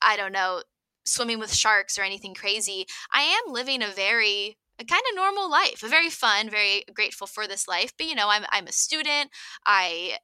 [0.00, 0.62] I don't know,
[1.04, 5.50] swimming with sharks or anything crazy, I am living a very a kind of normal
[5.50, 7.92] life, a very fun, very grateful for this life.
[7.96, 9.30] But you know, I'm I'm a student.
[9.64, 10.18] I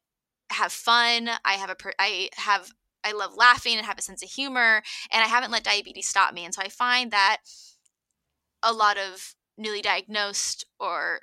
[0.51, 1.31] have fun.
[1.45, 2.73] I have a I have
[3.05, 4.83] I love laughing and have a sense of humor,
[5.13, 6.45] and I haven't let diabetes stop me.
[6.45, 7.39] And so I find that
[8.63, 11.21] a lot of newly diagnosed or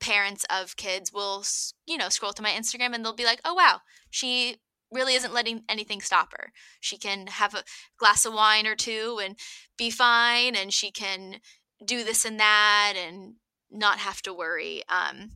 [0.00, 1.44] parents of kids will
[1.86, 3.78] you know scroll to my instagram and they'll be like oh wow
[4.10, 4.56] she
[4.92, 7.64] really isn't letting anything stop her she can have a
[7.96, 9.36] glass of wine or two and
[9.78, 11.36] be fine and she can
[11.84, 13.34] do this and that and
[13.70, 15.32] not have to worry um,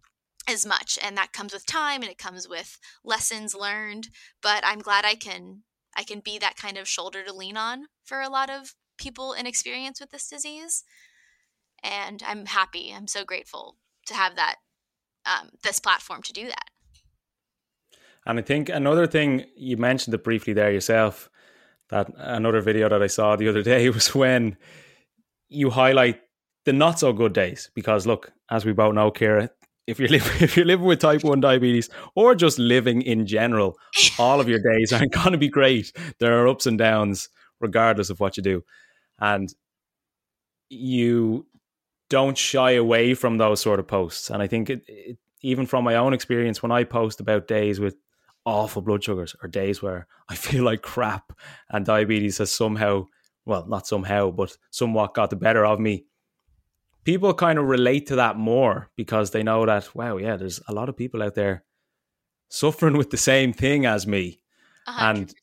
[0.48, 4.08] as much and that comes with time and it comes with lessons learned
[4.42, 5.62] but i'm glad i can
[5.96, 9.32] i can be that kind of shoulder to lean on for a lot of people
[9.32, 10.84] in experience with this disease
[11.82, 12.92] and I'm happy.
[12.94, 13.76] I'm so grateful
[14.06, 14.56] to have that
[15.26, 16.64] um, this platform to do that.
[18.26, 21.30] And I think another thing you mentioned it briefly there yourself.
[21.90, 24.56] That another video that I saw the other day was when
[25.48, 26.20] you highlight
[26.64, 27.70] the not so good days.
[27.74, 29.50] Because look, as we both know, Ciara,
[29.86, 33.78] if you're living if you're living with type one diabetes or just living in general,
[34.18, 35.92] all of your days aren't going to be great.
[36.18, 37.28] There are ups and downs,
[37.60, 38.64] regardless of what you do,
[39.18, 39.48] and
[40.70, 41.46] you
[42.10, 44.30] don't shy away from those sort of posts.
[44.30, 47.80] And I think it, it, even from my own experience, when I post about days
[47.80, 47.96] with
[48.44, 51.32] awful blood sugars or days where I feel like crap
[51.70, 53.06] and diabetes has somehow,
[53.44, 56.04] well, not somehow, but somewhat got the better of me,
[57.04, 60.72] people kind of relate to that more because they know that, wow, yeah, there's a
[60.72, 61.64] lot of people out there
[62.48, 64.40] suffering with the same thing as me.
[64.88, 65.10] 100%.
[65.10, 65.34] And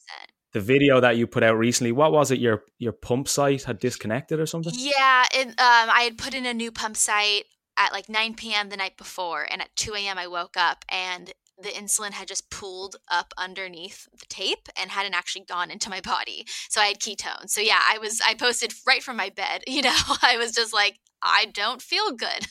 [0.56, 1.92] the video that you put out recently.
[1.92, 2.40] What was it?
[2.40, 4.72] Your your pump site had disconnected or something?
[4.74, 7.44] Yeah, it, um, I had put in a new pump site
[7.76, 8.70] at like 9 p.m.
[8.70, 10.18] the night before, and at 2 a.m.
[10.18, 15.14] I woke up and the insulin had just pooled up underneath the tape and hadn't
[15.14, 16.46] actually gone into my body.
[16.70, 17.50] So I had ketones.
[17.50, 19.64] So yeah, I was I posted right from my bed.
[19.76, 22.48] You know, I was just like, I don't feel good.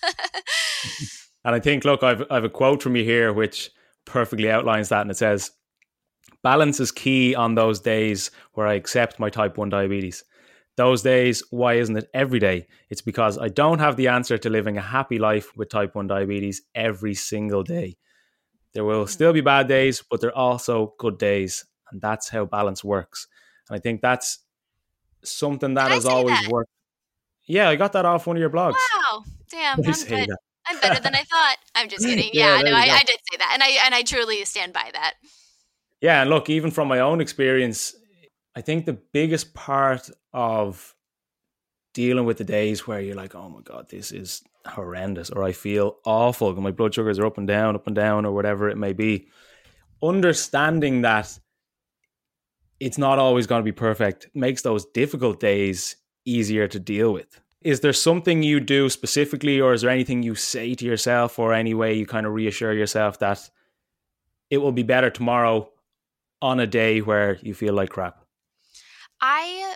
[1.44, 3.70] and I think, look, I've I've a quote from you here which
[4.04, 5.52] perfectly outlines that, and it says
[6.44, 10.24] Balance is key on those days where I accept my type 1 diabetes.
[10.76, 12.66] Those days, why isn't it every day?
[12.90, 16.06] It's because I don't have the answer to living a happy life with type 1
[16.06, 17.96] diabetes every single day.
[18.74, 19.08] There will mm.
[19.08, 21.64] still be bad days, but there are also good days.
[21.90, 23.28] And that's how balance works.
[23.68, 24.40] And I think that's
[25.22, 26.50] something that has always that?
[26.50, 26.70] worked.
[27.46, 28.74] Yeah, I got that off one of your blogs.
[28.74, 29.24] Wow.
[29.50, 30.30] Damn, I'm good.
[30.66, 31.56] I'm better than I thought.
[31.74, 32.30] I'm just kidding.
[32.32, 33.50] Yeah, yeah no, I, I, did say that.
[33.52, 35.14] And I and I truly stand by that.
[36.00, 37.94] Yeah, and look, even from my own experience,
[38.56, 40.94] I think the biggest part of
[41.92, 45.52] dealing with the days where you're like, oh my God, this is horrendous, or I
[45.52, 48.78] feel awful, my blood sugars are up and down, up and down, or whatever it
[48.78, 49.28] may be.
[50.02, 51.38] Understanding that
[52.80, 57.40] it's not always going to be perfect makes those difficult days easier to deal with.
[57.64, 61.52] is there something you do specifically, or is there anything you say to yourself, or
[61.54, 63.48] any way you kind of reassure yourself that
[64.50, 65.68] it will be better tomorrow
[66.42, 68.22] on a day where you feel like crap?
[69.20, 69.74] I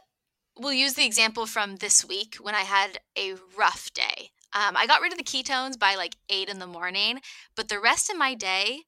[0.59, 4.31] will use the example from this week when I had a rough day.
[4.55, 7.21] Um, I got rid of the ketones by like eight in the morning,
[7.57, 8.83] but the rest of my day,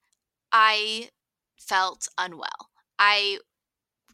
[0.53, 1.11] I
[1.59, 2.71] felt unwell.
[2.99, 3.39] I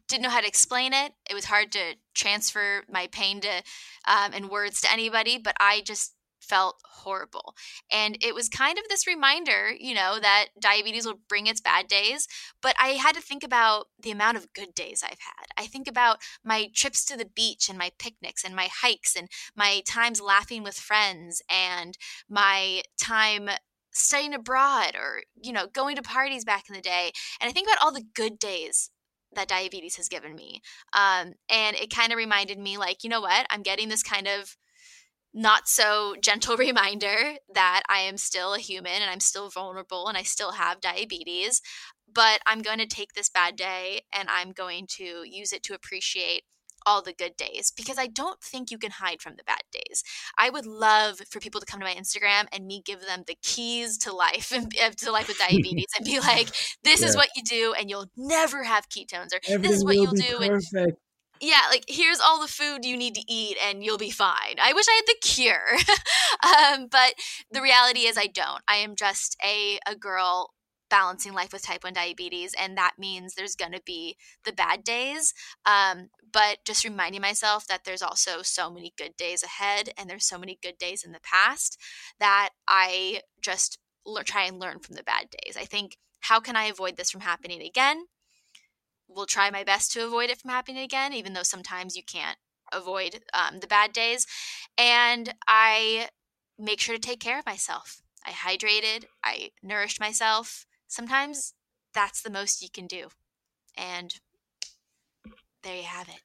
[0.07, 1.13] didn't know how to explain it.
[1.29, 3.63] It was hard to transfer my pain to
[4.07, 6.13] um, in words to anybody, but I just
[6.47, 7.55] felt horrible.
[7.91, 11.87] And it was kind of this reminder, you know, that diabetes will bring its bad
[11.87, 12.27] days.
[12.61, 15.47] But I had to think about the amount of good days I've had.
[15.57, 19.29] I think about my trips to the beach and my picnics and my hikes and
[19.55, 21.97] my times laughing with friends and
[22.29, 23.49] my time
[23.91, 27.11] studying abroad or, you know, going to parties back in the day.
[27.41, 28.91] And I think about all the good days
[29.33, 30.61] that diabetes has given me.
[30.93, 33.45] Um, and it kind of reminded me, like, you know what?
[33.49, 34.55] I'm getting this kind of
[35.37, 40.17] not so gentle reminder that I am still a human and I'm still vulnerable and
[40.17, 41.61] I still have diabetes.
[42.11, 45.75] But I'm going to take this bad day and I'm going to use it to
[45.75, 46.43] appreciate
[46.85, 50.03] all the good days because I don't think you can hide from the bad days.
[50.37, 53.35] I would love for people to come to my Instagram and me give them the
[53.43, 56.47] keys to life and uh, to life with diabetes and be like,
[56.83, 57.07] this yeah.
[57.07, 60.13] is what you do and you'll never have ketones or Everything this is what you'll
[60.13, 60.37] do.
[60.37, 60.73] Perfect.
[60.73, 60.93] And
[61.41, 64.55] yeah, like here's all the food you need to eat and you'll be fine.
[64.61, 66.77] I wish I had the cure.
[66.81, 67.13] um, but
[67.51, 68.61] the reality is I don't.
[68.67, 70.51] I am just a, a girl
[70.89, 74.15] balancing life with type 1 diabetes and that means there's going to be
[74.45, 75.33] the bad days
[75.65, 80.25] um, but just reminding myself that there's also so many good days ahead and there's
[80.25, 81.77] so many good days in the past
[82.19, 86.55] that i just le- try and learn from the bad days i think how can
[86.55, 88.05] i avoid this from happening again
[89.07, 92.37] will try my best to avoid it from happening again even though sometimes you can't
[92.73, 94.27] avoid um, the bad days
[94.77, 96.09] and i
[96.59, 101.53] make sure to take care of myself i hydrated i nourished myself sometimes
[101.97, 103.07] that's the most you can do.
[103.75, 104.13] And
[105.63, 106.21] there you have it.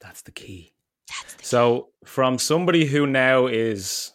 [0.00, 0.74] That's the key.
[1.08, 2.06] That's the so, key.
[2.06, 4.12] from somebody who now is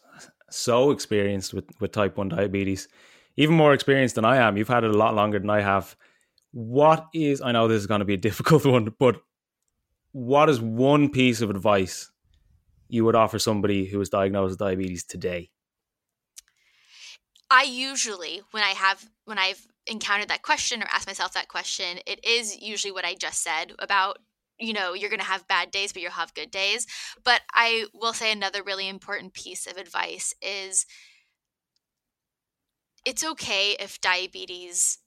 [0.52, 2.88] so experienced with, with type 1 diabetes,
[3.36, 5.96] even more experienced than I am, you've had it a lot longer than I have.
[6.54, 9.18] What is, I know this is going to be a difficult one, but
[10.12, 12.12] what is one piece of advice
[12.88, 15.50] you would offer somebody who is diagnosed with diabetes today?
[17.50, 22.00] I usually, when I have, when I've encountered that question or asked myself that question,
[22.06, 24.20] it is usually what I just said about,
[24.60, 26.86] you know, you're going to have bad days, but you'll have good days.
[27.24, 30.86] But I will say another really important piece of advice is
[33.06, 35.00] it's okay if diabetes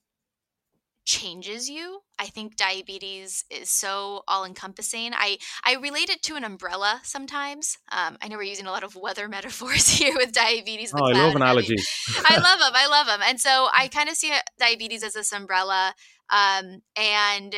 [1.07, 2.01] changes you.
[2.19, 5.13] I think diabetes is so all encompassing.
[5.15, 7.79] I, I relate it to an umbrella sometimes.
[7.91, 10.93] Um, I know we're using a lot of weather metaphors here with diabetes.
[10.95, 11.89] Oh, I love analogies.
[12.25, 12.73] I love them.
[12.75, 13.21] I love them.
[13.27, 15.95] And so I kind of see diabetes as this umbrella.
[16.29, 17.55] Um, and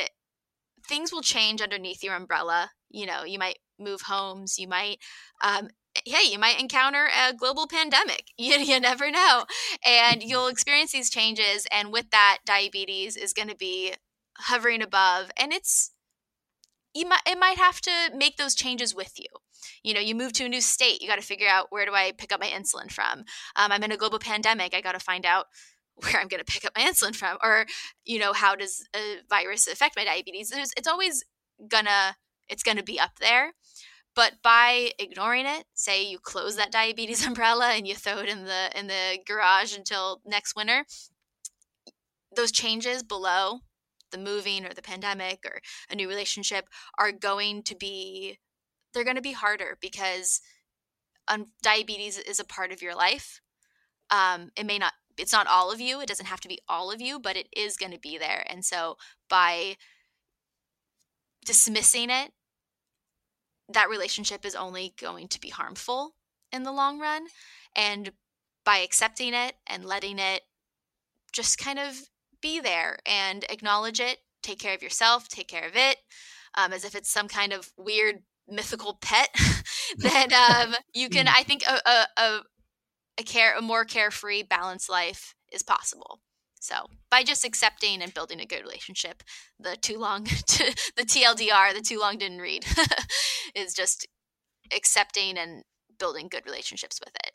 [0.86, 2.70] things will change underneath your umbrella.
[2.90, 4.98] You know, you might move homes, you might
[5.42, 5.68] um,
[6.04, 8.24] hey, you might encounter a global pandemic.
[8.40, 9.44] You, you never know.
[9.84, 11.66] And you'll experience these changes.
[11.72, 13.94] And with that, diabetes is going to be
[14.38, 15.30] hovering above.
[15.36, 15.90] And it's,
[16.94, 19.26] you might, it might have to make those changes with you.
[19.82, 21.94] You know, you move to a new state, you got to figure out where do
[21.94, 23.24] I pick up my insulin from?
[23.56, 25.46] Um, I'm in a global pandemic, I got to find out
[25.96, 27.38] where I'm going to pick up my insulin from.
[27.42, 27.66] Or,
[28.04, 30.50] you know, how does a virus affect my diabetes?
[30.50, 31.24] There's, it's always
[31.68, 32.16] gonna,
[32.48, 33.52] it's gonna be up there.
[34.18, 38.46] But by ignoring it, say you close that diabetes umbrella and you throw it in
[38.46, 40.86] the in the garage until next winter,
[42.34, 43.60] those changes below
[44.10, 48.40] the moving or the pandemic or a new relationship are going to be
[48.92, 50.40] they're going to be harder because
[51.28, 53.40] um, diabetes is a part of your life.
[54.10, 56.00] Um, it may not it's not all of you.
[56.00, 58.44] It doesn't have to be all of you, but it is going to be there.
[58.50, 58.96] And so
[59.30, 59.76] by
[61.44, 62.32] dismissing it
[63.68, 66.14] that relationship is only going to be harmful
[66.52, 67.26] in the long run.
[67.76, 68.12] And
[68.64, 70.42] by accepting it and letting it
[71.32, 71.96] just kind of
[72.40, 75.98] be there and acknowledge it, take care of yourself, take care of it,
[76.56, 79.28] um, as if it's some kind of weird mythical pet,
[79.96, 82.40] then um, you can, I think, a, a, a,
[83.18, 86.20] a care, a more carefree, balanced life is possible.
[86.60, 89.22] So by just accepting and building a good relationship,
[89.58, 90.64] the too long, to,
[90.96, 92.66] the TLDR, the too long didn't read,
[93.54, 94.06] is just
[94.74, 95.64] accepting and
[95.98, 97.32] building good relationships with it.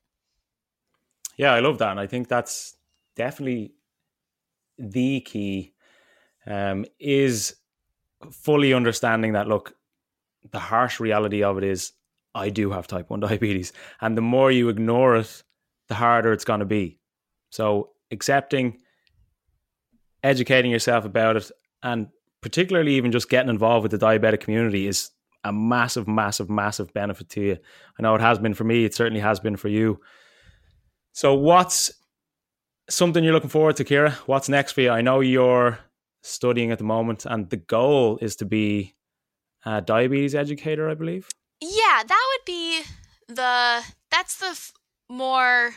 [1.37, 2.75] Yeah, I love that, and I think that's
[3.15, 3.73] definitely
[4.77, 5.73] the key.
[6.45, 7.55] Um, is
[8.31, 9.75] fully understanding that look,
[10.51, 11.93] the harsh reality of it is
[12.35, 13.73] I do have type 1 diabetes.
[14.01, 15.43] And the more you ignore it,
[15.87, 16.99] the harder it's going to be.
[17.49, 18.79] So, accepting,
[20.23, 21.51] educating yourself about it,
[21.81, 22.07] and
[22.41, 25.11] particularly even just getting involved with the diabetic community is
[25.43, 27.57] a massive, massive, massive benefit to you.
[27.99, 28.85] I know it has been for me.
[28.85, 29.99] It certainly has been for you.
[31.11, 31.91] So, what's
[32.89, 34.11] something you're looking forward to, Ciara?
[34.25, 34.89] What's next for you?
[34.89, 35.79] I know you're
[36.21, 38.95] studying at the moment, and the goal is to be
[39.65, 41.29] a diabetes educator, I believe.
[41.61, 42.81] Yeah, that would be
[43.27, 44.73] the that's the f-
[45.09, 45.71] more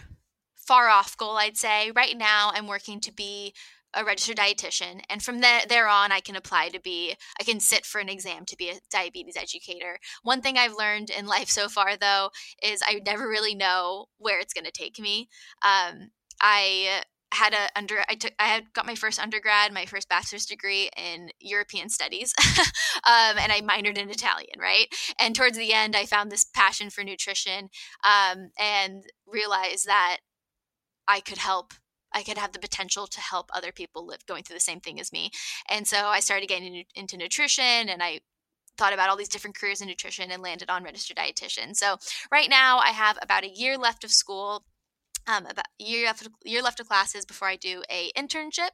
[0.55, 1.93] far off goal, I'd say.
[1.93, 3.55] Right now, I'm working to be
[3.97, 7.61] a registered dietitian and from there, there on i can apply to be i can
[7.61, 11.49] sit for an exam to be a diabetes educator one thing i've learned in life
[11.49, 12.31] so far though
[12.63, 15.29] is i never really know where it's going to take me
[15.63, 17.03] um, i
[17.35, 20.91] had a under I took I had got my first undergrad, my first bachelor's degree
[20.97, 22.33] in European studies,
[23.05, 24.87] um, and I minored in Italian, right?
[25.21, 27.69] And towards the end, I found this passion for nutrition,
[28.05, 30.19] um, and realized that
[31.09, 31.75] I could help.
[32.13, 35.01] I could have the potential to help other people live going through the same thing
[35.01, 35.31] as me,
[35.69, 38.21] and so I started getting into nutrition, and I
[38.77, 41.75] thought about all these different careers in nutrition and landed on registered dietitian.
[41.75, 41.97] So
[42.31, 44.65] right now, I have about a year left of school
[45.27, 48.71] um, about year left, year left of classes before I do a internship,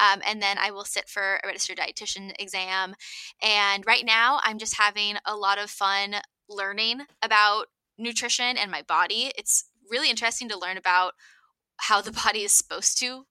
[0.00, 2.94] um, and then I will sit for a registered dietitian exam.
[3.42, 6.16] And right now, I'm just having a lot of fun
[6.48, 7.66] learning about
[7.98, 9.32] nutrition and my body.
[9.36, 11.14] It's really interesting to learn about
[11.82, 13.26] how the body is supposed to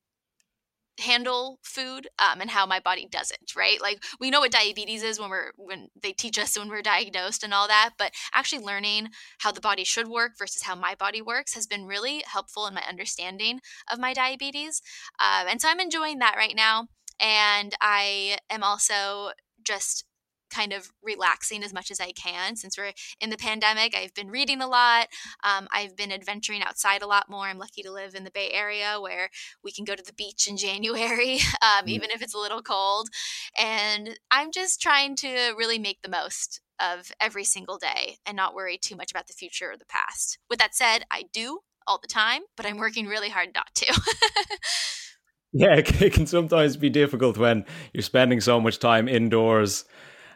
[0.99, 3.81] handle food um, and how my body doesn't right?
[3.81, 7.43] Like we know what diabetes is when we're when they teach us when we're diagnosed
[7.43, 11.21] and all that but actually learning how the body should work versus how my body
[11.21, 13.59] works has been really helpful in my understanding
[13.91, 14.81] of my diabetes
[15.19, 16.87] um, and so i'm enjoying that right now
[17.19, 19.31] and i am also
[19.63, 20.05] just
[20.51, 22.55] kind of relaxing as much as I can.
[22.55, 25.07] Since we're in the pandemic, I've been reading a lot.
[25.43, 27.45] Um, I've been adventuring outside a lot more.
[27.45, 29.29] I'm lucky to live in the Bay Area where
[29.63, 31.89] we can go to the beach in January, um, mm.
[31.89, 33.09] even if it's a little cold.
[33.57, 38.55] And I'm just trying to really make the most of every single day and not
[38.55, 40.39] worry too much about the future or the past.
[40.49, 43.85] With that said, I do all the time, but I'm working really hard not to.
[45.53, 49.85] yeah, it can sometimes be difficult when you're spending so much time indoors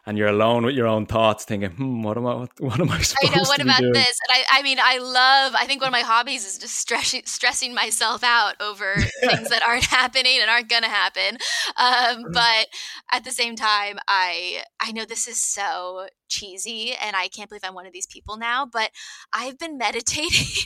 [0.06, 2.36] and you're alone with your own thoughts, thinking, "Hmm, what am I?
[2.36, 3.44] What, what am I supposed I know.
[3.48, 4.20] What about this?
[4.28, 5.54] And I, I mean, I love.
[5.56, 9.64] I think one of my hobbies is just stressing, stressing myself out over things that
[9.68, 11.38] aren't happening and aren't gonna happen.
[11.78, 12.34] Um, mm.
[12.34, 12.68] but
[13.12, 17.64] at the same time, I I know this is so cheesy, and I can't believe
[17.64, 18.66] I'm one of these people now.
[18.66, 18.92] But
[19.34, 20.66] I've been meditating.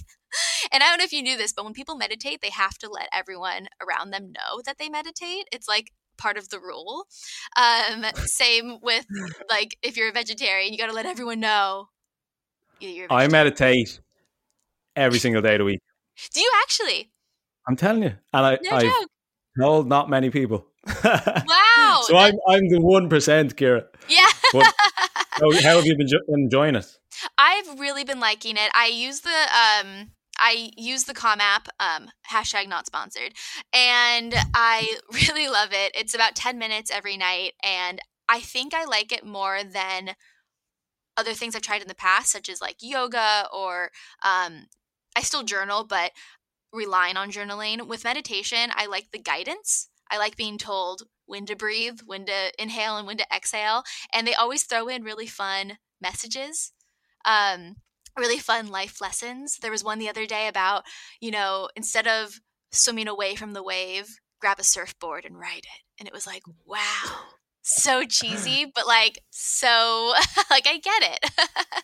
[0.72, 2.90] and I don't know if you knew this, but when people meditate, they have to
[2.90, 5.48] let everyone around them know that they meditate.
[5.52, 7.06] It's like part of the rule.
[7.58, 9.06] Um, same with
[9.50, 11.90] like if you're a vegetarian, you got to let everyone know.
[13.10, 14.00] I meditate
[14.96, 15.80] every single day of the week.
[16.34, 17.12] Do you actually?
[17.68, 19.08] I'm telling you, and I, no I've
[19.60, 20.66] told not many people.
[21.04, 22.02] Wow!
[22.04, 23.86] so I'm I'm the one percent, Ciara.
[24.08, 24.28] Yeah.
[24.54, 24.66] But,
[25.32, 26.98] how, how have you been enjoying it?
[27.38, 28.72] I've really been liking it.
[28.74, 33.34] I use the um I use the Calm app, um, hashtag not sponsored,
[33.74, 35.92] and I really love it.
[35.96, 40.16] It's about 10 minutes every night, and I think I like it more than
[41.18, 43.92] other things I've tried in the past, such as like yoga or
[44.24, 44.68] um,
[45.16, 46.12] I still journal, but
[46.72, 47.88] relying on journaling.
[47.88, 49.90] With meditation, I like the guidance.
[50.10, 53.84] I like being told when to breathe, when to inhale, and when to exhale.
[54.14, 56.72] And they always throw in really fun messages.
[57.26, 57.76] Um,
[58.20, 59.58] really fun life lessons.
[59.62, 60.84] There was one the other day about,
[61.20, 62.40] you know, instead of
[62.72, 64.08] swimming away from the wave,
[64.40, 65.82] grab a surfboard and ride it.
[66.00, 66.80] And it was like, wow,
[67.62, 70.14] so cheesy, but like so
[70.50, 71.32] like I get it.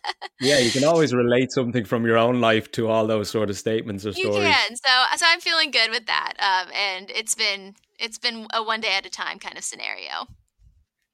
[0.42, 3.58] yeah, you can always relate something from your own life to all those sort of
[3.58, 4.36] statements or stories.
[4.36, 4.76] You can.
[4.76, 6.34] So so I'm feeling good with that.
[6.40, 10.28] Um and it's been it's been a one day at a time kind of scenario.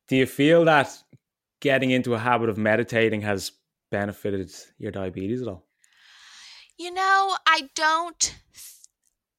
[0.08, 0.92] Do you feel that
[1.62, 3.52] getting into a habit of meditating has
[3.92, 5.68] benefited your diabetes at all?
[6.78, 8.36] You know, I don't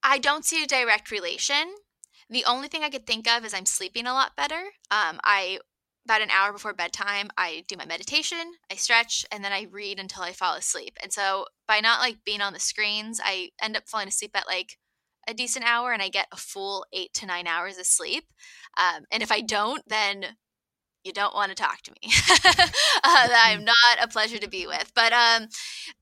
[0.02, 1.74] I don't see a direct relation.
[2.30, 4.60] The only thing I could think of is I'm sleeping a lot better.
[4.90, 5.58] Um, I
[6.04, 10.00] about an hour before bedtime, I do my meditation, I stretch, and then I read
[10.00, 10.98] until I fall asleep.
[11.00, 14.48] And so by not like being on the screens, I end up falling asleep at
[14.48, 14.78] like
[15.28, 18.24] a decent hour and I get a full eight to nine hours of sleep.
[18.76, 20.36] Um, and if I don't, then
[21.04, 22.12] you don't want to talk to me.
[22.44, 22.64] uh,
[23.04, 24.92] I'm not a pleasure to be with.
[24.94, 25.48] But um,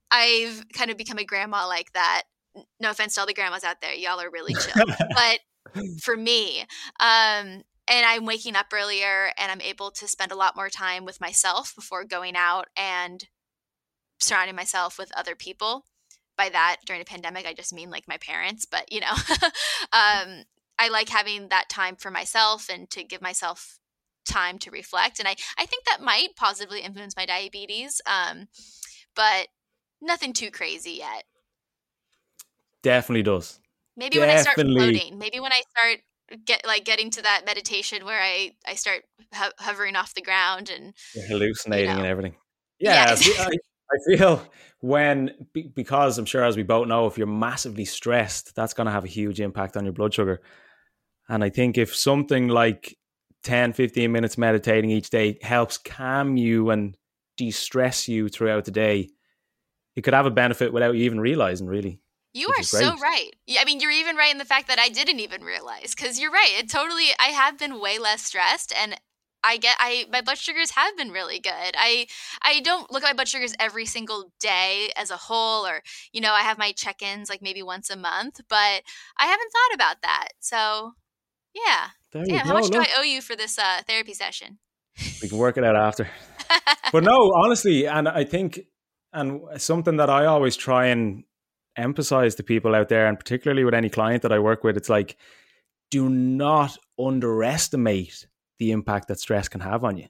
[0.09, 2.23] I've kind of become a grandma like that.
[2.79, 4.85] No offense to all the grandmas out there, y'all are really chill.
[4.85, 5.39] but
[6.01, 6.61] for me,
[6.99, 11.05] um, and I'm waking up earlier and I'm able to spend a lot more time
[11.05, 13.25] with myself before going out and
[14.19, 15.85] surrounding myself with other people.
[16.37, 19.11] By that, during a pandemic, I just mean like my parents, but you know,
[19.91, 20.43] um,
[20.79, 23.77] I like having that time for myself and to give myself
[24.25, 25.19] time to reflect.
[25.19, 28.47] And I, I think that might positively influence my diabetes, um,
[29.15, 29.47] but
[30.01, 31.23] nothing too crazy yet.
[32.83, 33.59] Definitely does.
[33.95, 34.27] Maybe Definitely.
[34.27, 35.99] when I start floating, maybe when I start
[36.45, 39.03] get like getting to that meditation where I I start
[39.33, 41.99] ho- hovering off the ground and You're hallucinating you know.
[41.99, 42.35] and everything.
[42.79, 43.43] Yeah, yeah.
[43.43, 43.57] I,
[43.91, 44.41] I feel
[44.79, 48.91] when because I'm sure as we both know, if you're massively stressed, that's going to
[48.91, 50.41] have a huge impact on your blood sugar.
[51.29, 52.97] And I think if something like
[53.43, 56.95] 10, 15 minutes meditating each day helps calm you and
[57.37, 59.09] de-stress you throughout the day,
[59.95, 61.99] it could have a benefit without you even realizing, really.
[62.33, 63.31] You are so right.
[63.59, 66.31] I mean, you're even right in the fact that I didn't even realize because you're
[66.31, 66.53] right.
[66.59, 67.07] It totally.
[67.19, 68.95] I have been way less stressed, and
[69.43, 69.75] I get.
[69.79, 71.51] I my blood sugars have been really good.
[71.75, 72.07] I
[72.41, 75.81] I don't look at my blood sugars every single day as a whole, or
[76.13, 78.83] you know, I have my check-ins like maybe once a month, but
[79.17, 80.29] I haven't thought about that.
[80.39, 80.93] So,
[81.53, 81.87] yeah.
[82.11, 84.59] There Damn, how much do I owe you for this uh, therapy session?
[85.21, 86.09] We can work it out after.
[86.91, 88.61] but no, honestly, and I think,
[89.13, 91.23] and something that I always try and
[91.77, 94.89] emphasize to people out there, and particularly with any client that I work with, it's
[94.89, 95.17] like,
[95.89, 98.27] do not underestimate
[98.59, 100.07] the impact that stress can have on you.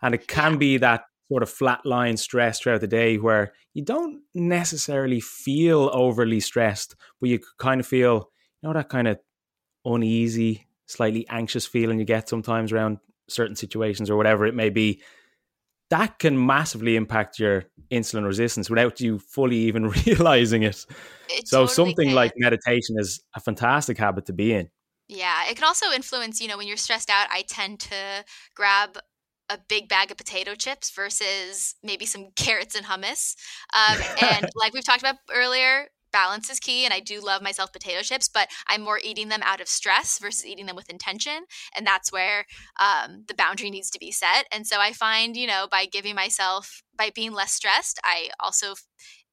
[0.00, 4.22] And it can be that sort of flatline stress throughout the day where you don't
[4.34, 8.30] necessarily feel overly stressed, but you kind of feel,
[8.62, 9.18] you know, that kind of
[9.84, 15.00] uneasy, slightly anxious feeling you get sometimes around certain situations or whatever it may be
[15.92, 20.86] that can massively impact your insulin resistance without you fully even realizing it.
[21.28, 22.14] it so totally something can.
[22.14, 24.70] like meditation is a fantastic habit to be in.
[25.08, 28.24] Yeah, it can also influence, you know, when you're stressed out, I tend to
[28.54, 28.96] grab
[29.50, 33.36] a big bag of potato chips versus maybe some carrots and hummus.
[33.74, 37.72] Um, and like we've talked about earlier, balance is key and I do love myself
[37.72, 41.44] potato chips, but I'm more eating them out of stress versus eating them with intention.
[41.76, 42.46] And that's where
[42.80, 44.46] um, the boundary needs to be set.
[44.52, 48.74] And so I find, you know, by giving myself, by being less stressed, I also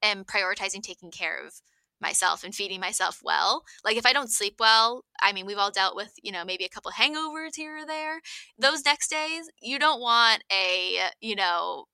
[0.01, 1.53] am prioritizing taking care of
[2.01, 3.63] myself and feeding myself well.
[3.83, 6.65] Like if I don't sleep well, I mean, we've all dealt with, you know, maybe
[6.65, 8.21] a couple hangovers here or there.
[8.57, 11.85] Those next days, you don't want a, you know,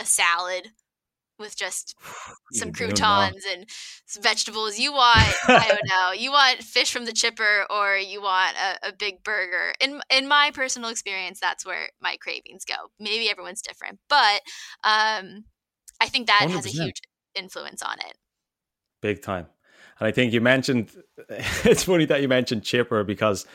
[0.00, 0.68] a salad
[1.42, 1.94] with just
[2.52, 3.66] some croutons and
[4.06, 4.78] some vegetables.
[4.78, 8.88] You want, I don't know, you want fish from the chipper or you want a,
[8.88, 9.74] a, big burger.
[9.80, 12.74] In in my personal experience, that's where my cravings go.
[12.98, 14.40] Maybe everyone's different, but
[14.84, 15.44] um,
[16.00, 16.50] I think that 100%.
[16.52, 17.02] has a huge
[17.34, 18.16] influence on it.
[19.02, 19.46] Big time.
[19.98, 20.90] And I think you mentioned
[21.28, 23.46] it's funny that you mentioned chipper because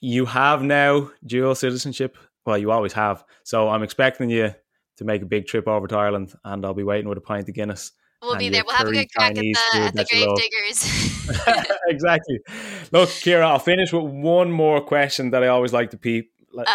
[0.00, 2.16] you have now dual citizenship.
[2.44, 3.24] Well, you always have.
[3.44, 4.54] So I'm expecting you
[4.96, 7.48] to make a big trip over to Ireland, and I'll be waiting with a pint
[7.48, 7.92] of Guinness.
[8.22, 8.62] We'll be there.
[8.64, 11.66] We'll have a good crack Chinese at the, at the grave diggers.
[11.88, 12.38] exactly.
[12.92, 16.22] Look, Ciara, I'll finish with one more question that I always like to pe-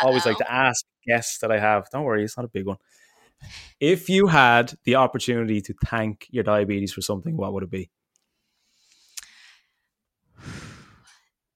[0.03, 1.89] always like to ask guests that I have.
[1.89, 2.77] Don't worry, it's not a big one.
[3.79, 7.89] If you had the opportunity to thank your diabetes for something, what would it be?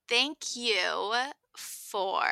[0.08, 1.14] Thank you
[1.56, 2.22] for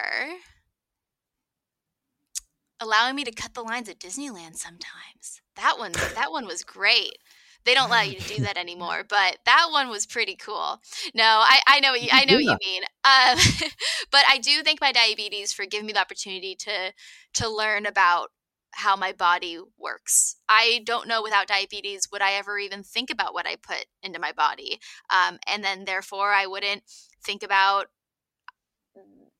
[2.80, 5.40] allowing me to cut the lines at Disneyland sometimes.
[5.56, 7.18] That one that one was great.
[7.64, 10.80] They don't allow you to do that anymore, but that one was pretty cool.
[11.14, 12.82] No, I, I know what you, I know what you mean.
[13.04, 13.68] Um,
[14.10, 16.92] but I do thank my diabetes for giving me the opportunity to
[17.34, 18.30] to learn about
[18.72, 20.36] how my body works.
[20.48, 24.18] I don't know without diabetes would I ever even think about what I put into
[24.20, 26.82] my body, um, and then therefore I wouldn't
[27.22, 27.86] think about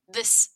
[0.07, 0.49] this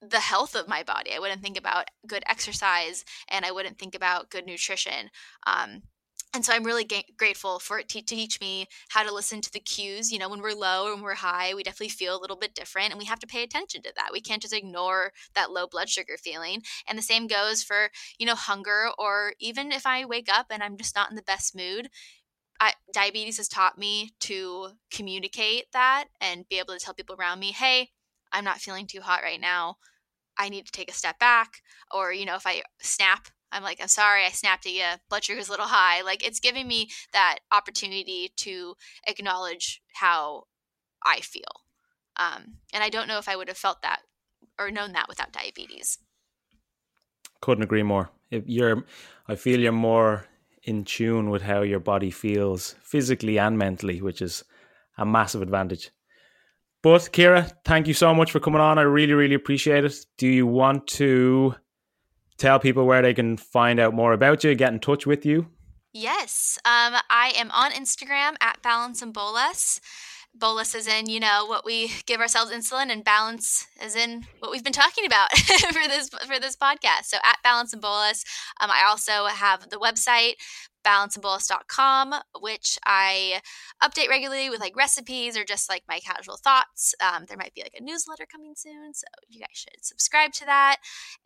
[0.00, 1.12] the health of my body.
[1.14, 5.10] I wouldn't think about good exercise and I wouldn't think about good nutrition.
[5.46, 5.82] Um,
[6.34, 6.86] and so I'm really
[7.16, 10.12] grateful for it to, teach me how to listen to the cues.
[10.12, 12.90] You know, when we're low when we're high, we definitely feel a little bit different
[12.90, 14.10] and we have to pay attention to that.
[14.12, 16.62] We can't just ignore that low blood sugar feeling.
[16.86, 17.88] And the same goes for,
[18.18, 21.22] you know, hunger or even if I wake up and I'm just not in the
[21.22, 21.88] best mood,
[22.60, 27.40] I, diabetes has taught me to communicate that and be able to tell people around
[27.40, 27.90] me, hey,
[28.32, 29.76] I'm not feeling too hot right now.
[30.38, 31.62] I need to take a step back.
[31.92, 34.84] Or, you know, if I snap, I'm like, I'm sorry, I snapped at you.
[35.08, 36.02] Blood sugar's a little high.
[36.02, 38.74] Like, it's giving me that opportunity to
[39.06, 40.44] acknowledge how
[41.04, 41.42] I feel.
[42.16, 44.00] Um, and I don't know if I would have felt that
[44.58, 45.98] or known that without diabetes.
[47.40, 48.10] Couldn't agree more.
[48.30, 48.84] If you're,
[49.28, 50.26] I feel you're more
[50.64, 54.44] in tune with how your body feels physically and mentally, which is
[54.98, 55.90] a massive advantage.
[56.82, 58.78] But Ciara, thank you so much for coming on.
[58.78, 59.94] I really, really appreciate it.
[60.16, 61.54] Do you want to
[62.36, 65.48] tell people where they can find out more about you, get in touch with you?
[65.92, 66.58] Yes.
[66.64, 69.80] Um, I am on Instagram at Balance and Bolus.
[70.34, 74.52] Bolus is in, you know, what we give ourselves insulin, and balance is in what
[74.52, 77.06] we've been talking about for this for this podcast.
[77.06, 78.24] So at Balance and Bolus.
[78.60, 80.34] Um, I also have the website
[80.84, 83.40] balanceandbolus.com, which I
[83.82, 86.94] update regularly with like recipes or just like my casual thoughts.
[87.00, 90.46] Um, there might be like a newsletter coming soon, so you guys should subscribe to
[90.46, 90.76] that.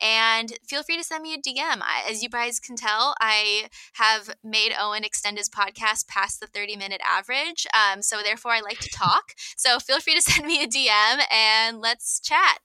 [0.01, 1.81] And feel free to send me a DM.
[1.81, 6.47] I, as you guys can tell, I have made Eoin extend his podcast past the
[6.47, 7.67] 30 minute average.
[7.75, 9.33] Um, so therefore, I like to talk.
[9.57, 12.59] So feel free to send me a DM and let's chat.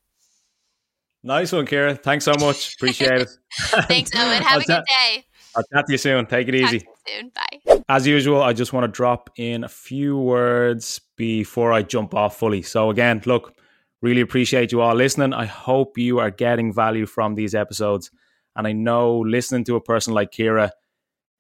[1.24, 1.96] Nice one, Ciara.
[1.96, 2.76] Thanks so much.
[2.76, 3.30] Appreciate it.
[3.88, 4.42] Thanks, Eoin.
[4.42, 5.26] Have a good day.
[5.58, 6.26] I'll chat to you soon.
[6.28, 6.88] Take it easy.
[7.08, 7.32] soon.
[7.34, 7.82] Bye.
[7.90, 12.38] As usual, I just want to drop in a few words before I jump off
[12.38, 12.62] fully.
[12.62, 13.56] So, again, look,
[14.02, 15.34] really appreciate you all listening.
[15.34, 18.12] I hope you are getting value from these episodes.
[18.56, 20.72] And I know listening to a person like Ciara,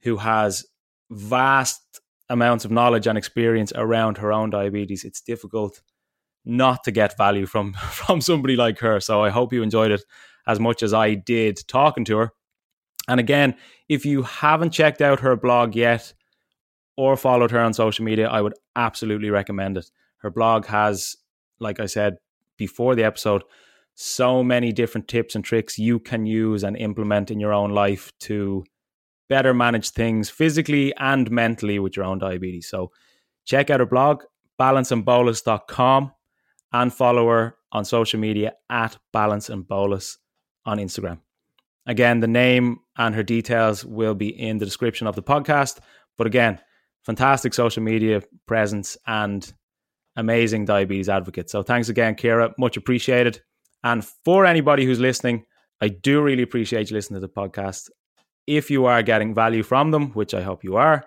[0.01, 0.65] who has
[1.11, 5.81] vast amounts of knowledge and experience around her own diabetes, it's difficult
[6.43, 8.99] not to get value from from somebody like her.
[8.99, 10.03] So I hope you enjoyed it
[10.47, 12.31] as much as I did talking to her.
[13.07, 13.55] And again,
[13.87, 16.13] if you haven't checked out her blog yet
[16.97, 19.89] or followed her on social media, I would absolutely recommend it.
[20.17, 21.15] Her blog has,
[21.59, 22.17] like I said
[22.57, 23.43] before the episode,
[23.95, 28.11] so many different tips and tricks you can use and implement in your own life
[28.19, 28.63] to
[29.29, 32.67] better manage things physically and mentally with your own diabetes.
[32.67, 32.91] So
[33.45, 34.23] check out her blog,
[34.59, 36.11] balanceandbolus.com,
[36.73, 40.17] and follow her on social media at Balance and Bolus
[40.65, 41.19] on Instagram.
[41.87, 45.79] Again, the name and her details will be in the description of the podcast.
[46.17, 46.59] But again,
[47.05, 49.51] fantastic social media presence and
[50.17, 51.49] amazing diabetes advocate.
[51.49, 52.53] So thanks again, Ciara.
[52.57, 53.41] Much appreciated.
[53.83, 55.45] And for anybody who's listening,
[55.79, 57.89] I do really appreciate you listening to the podcast.
[58.47, 61.05] If you are getting value from them, which I hope you are,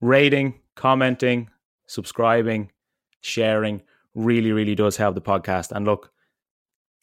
[0.00, 1.50] rating, commenting,
[1.86, 2.70] subscribing,
[3.20, 3.82] sharing
[4.14, 5.72] really, really does help the podcast.
[5.72, 6.10] And look,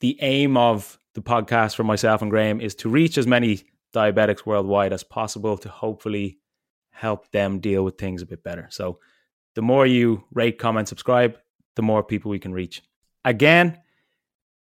[0.02, 4.46] the aim of the podcast for myself and Graham is to reach as many diabetics
[4.46, 6.40] worldwide as possible to hopefully
[6.92, 8.68] help them deal with things a bit better.
[8.70, 9.00] So
[9.56, 11.38] the more you rate, comment, subscribe,
[11.76, 12.82] the more people we can reach.
[13.26, 13.80] Again,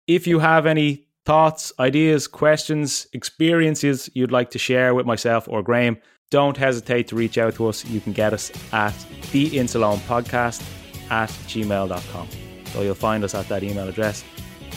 [0.07, 5.61] if you have any thoughts, ideas, questions, experiences you'd like to share with myself or
[5.61, 5.97] Graham,
[6.31, 7.85] don't hesitate to reach out to us.
[7.85, 8.95] You can get us at
[9.31, 10.63] the Insuleoin podcast
[11.11, 12.27] at gmail.com.
[12.65, 14.23] So you'll find us at that email address.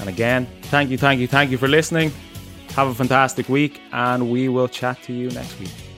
[0.01, 2.12] And again, thank you, thank you, thank you for listening.
[2.74, 5.91] Have a fantastic week, and we will chat to you next week.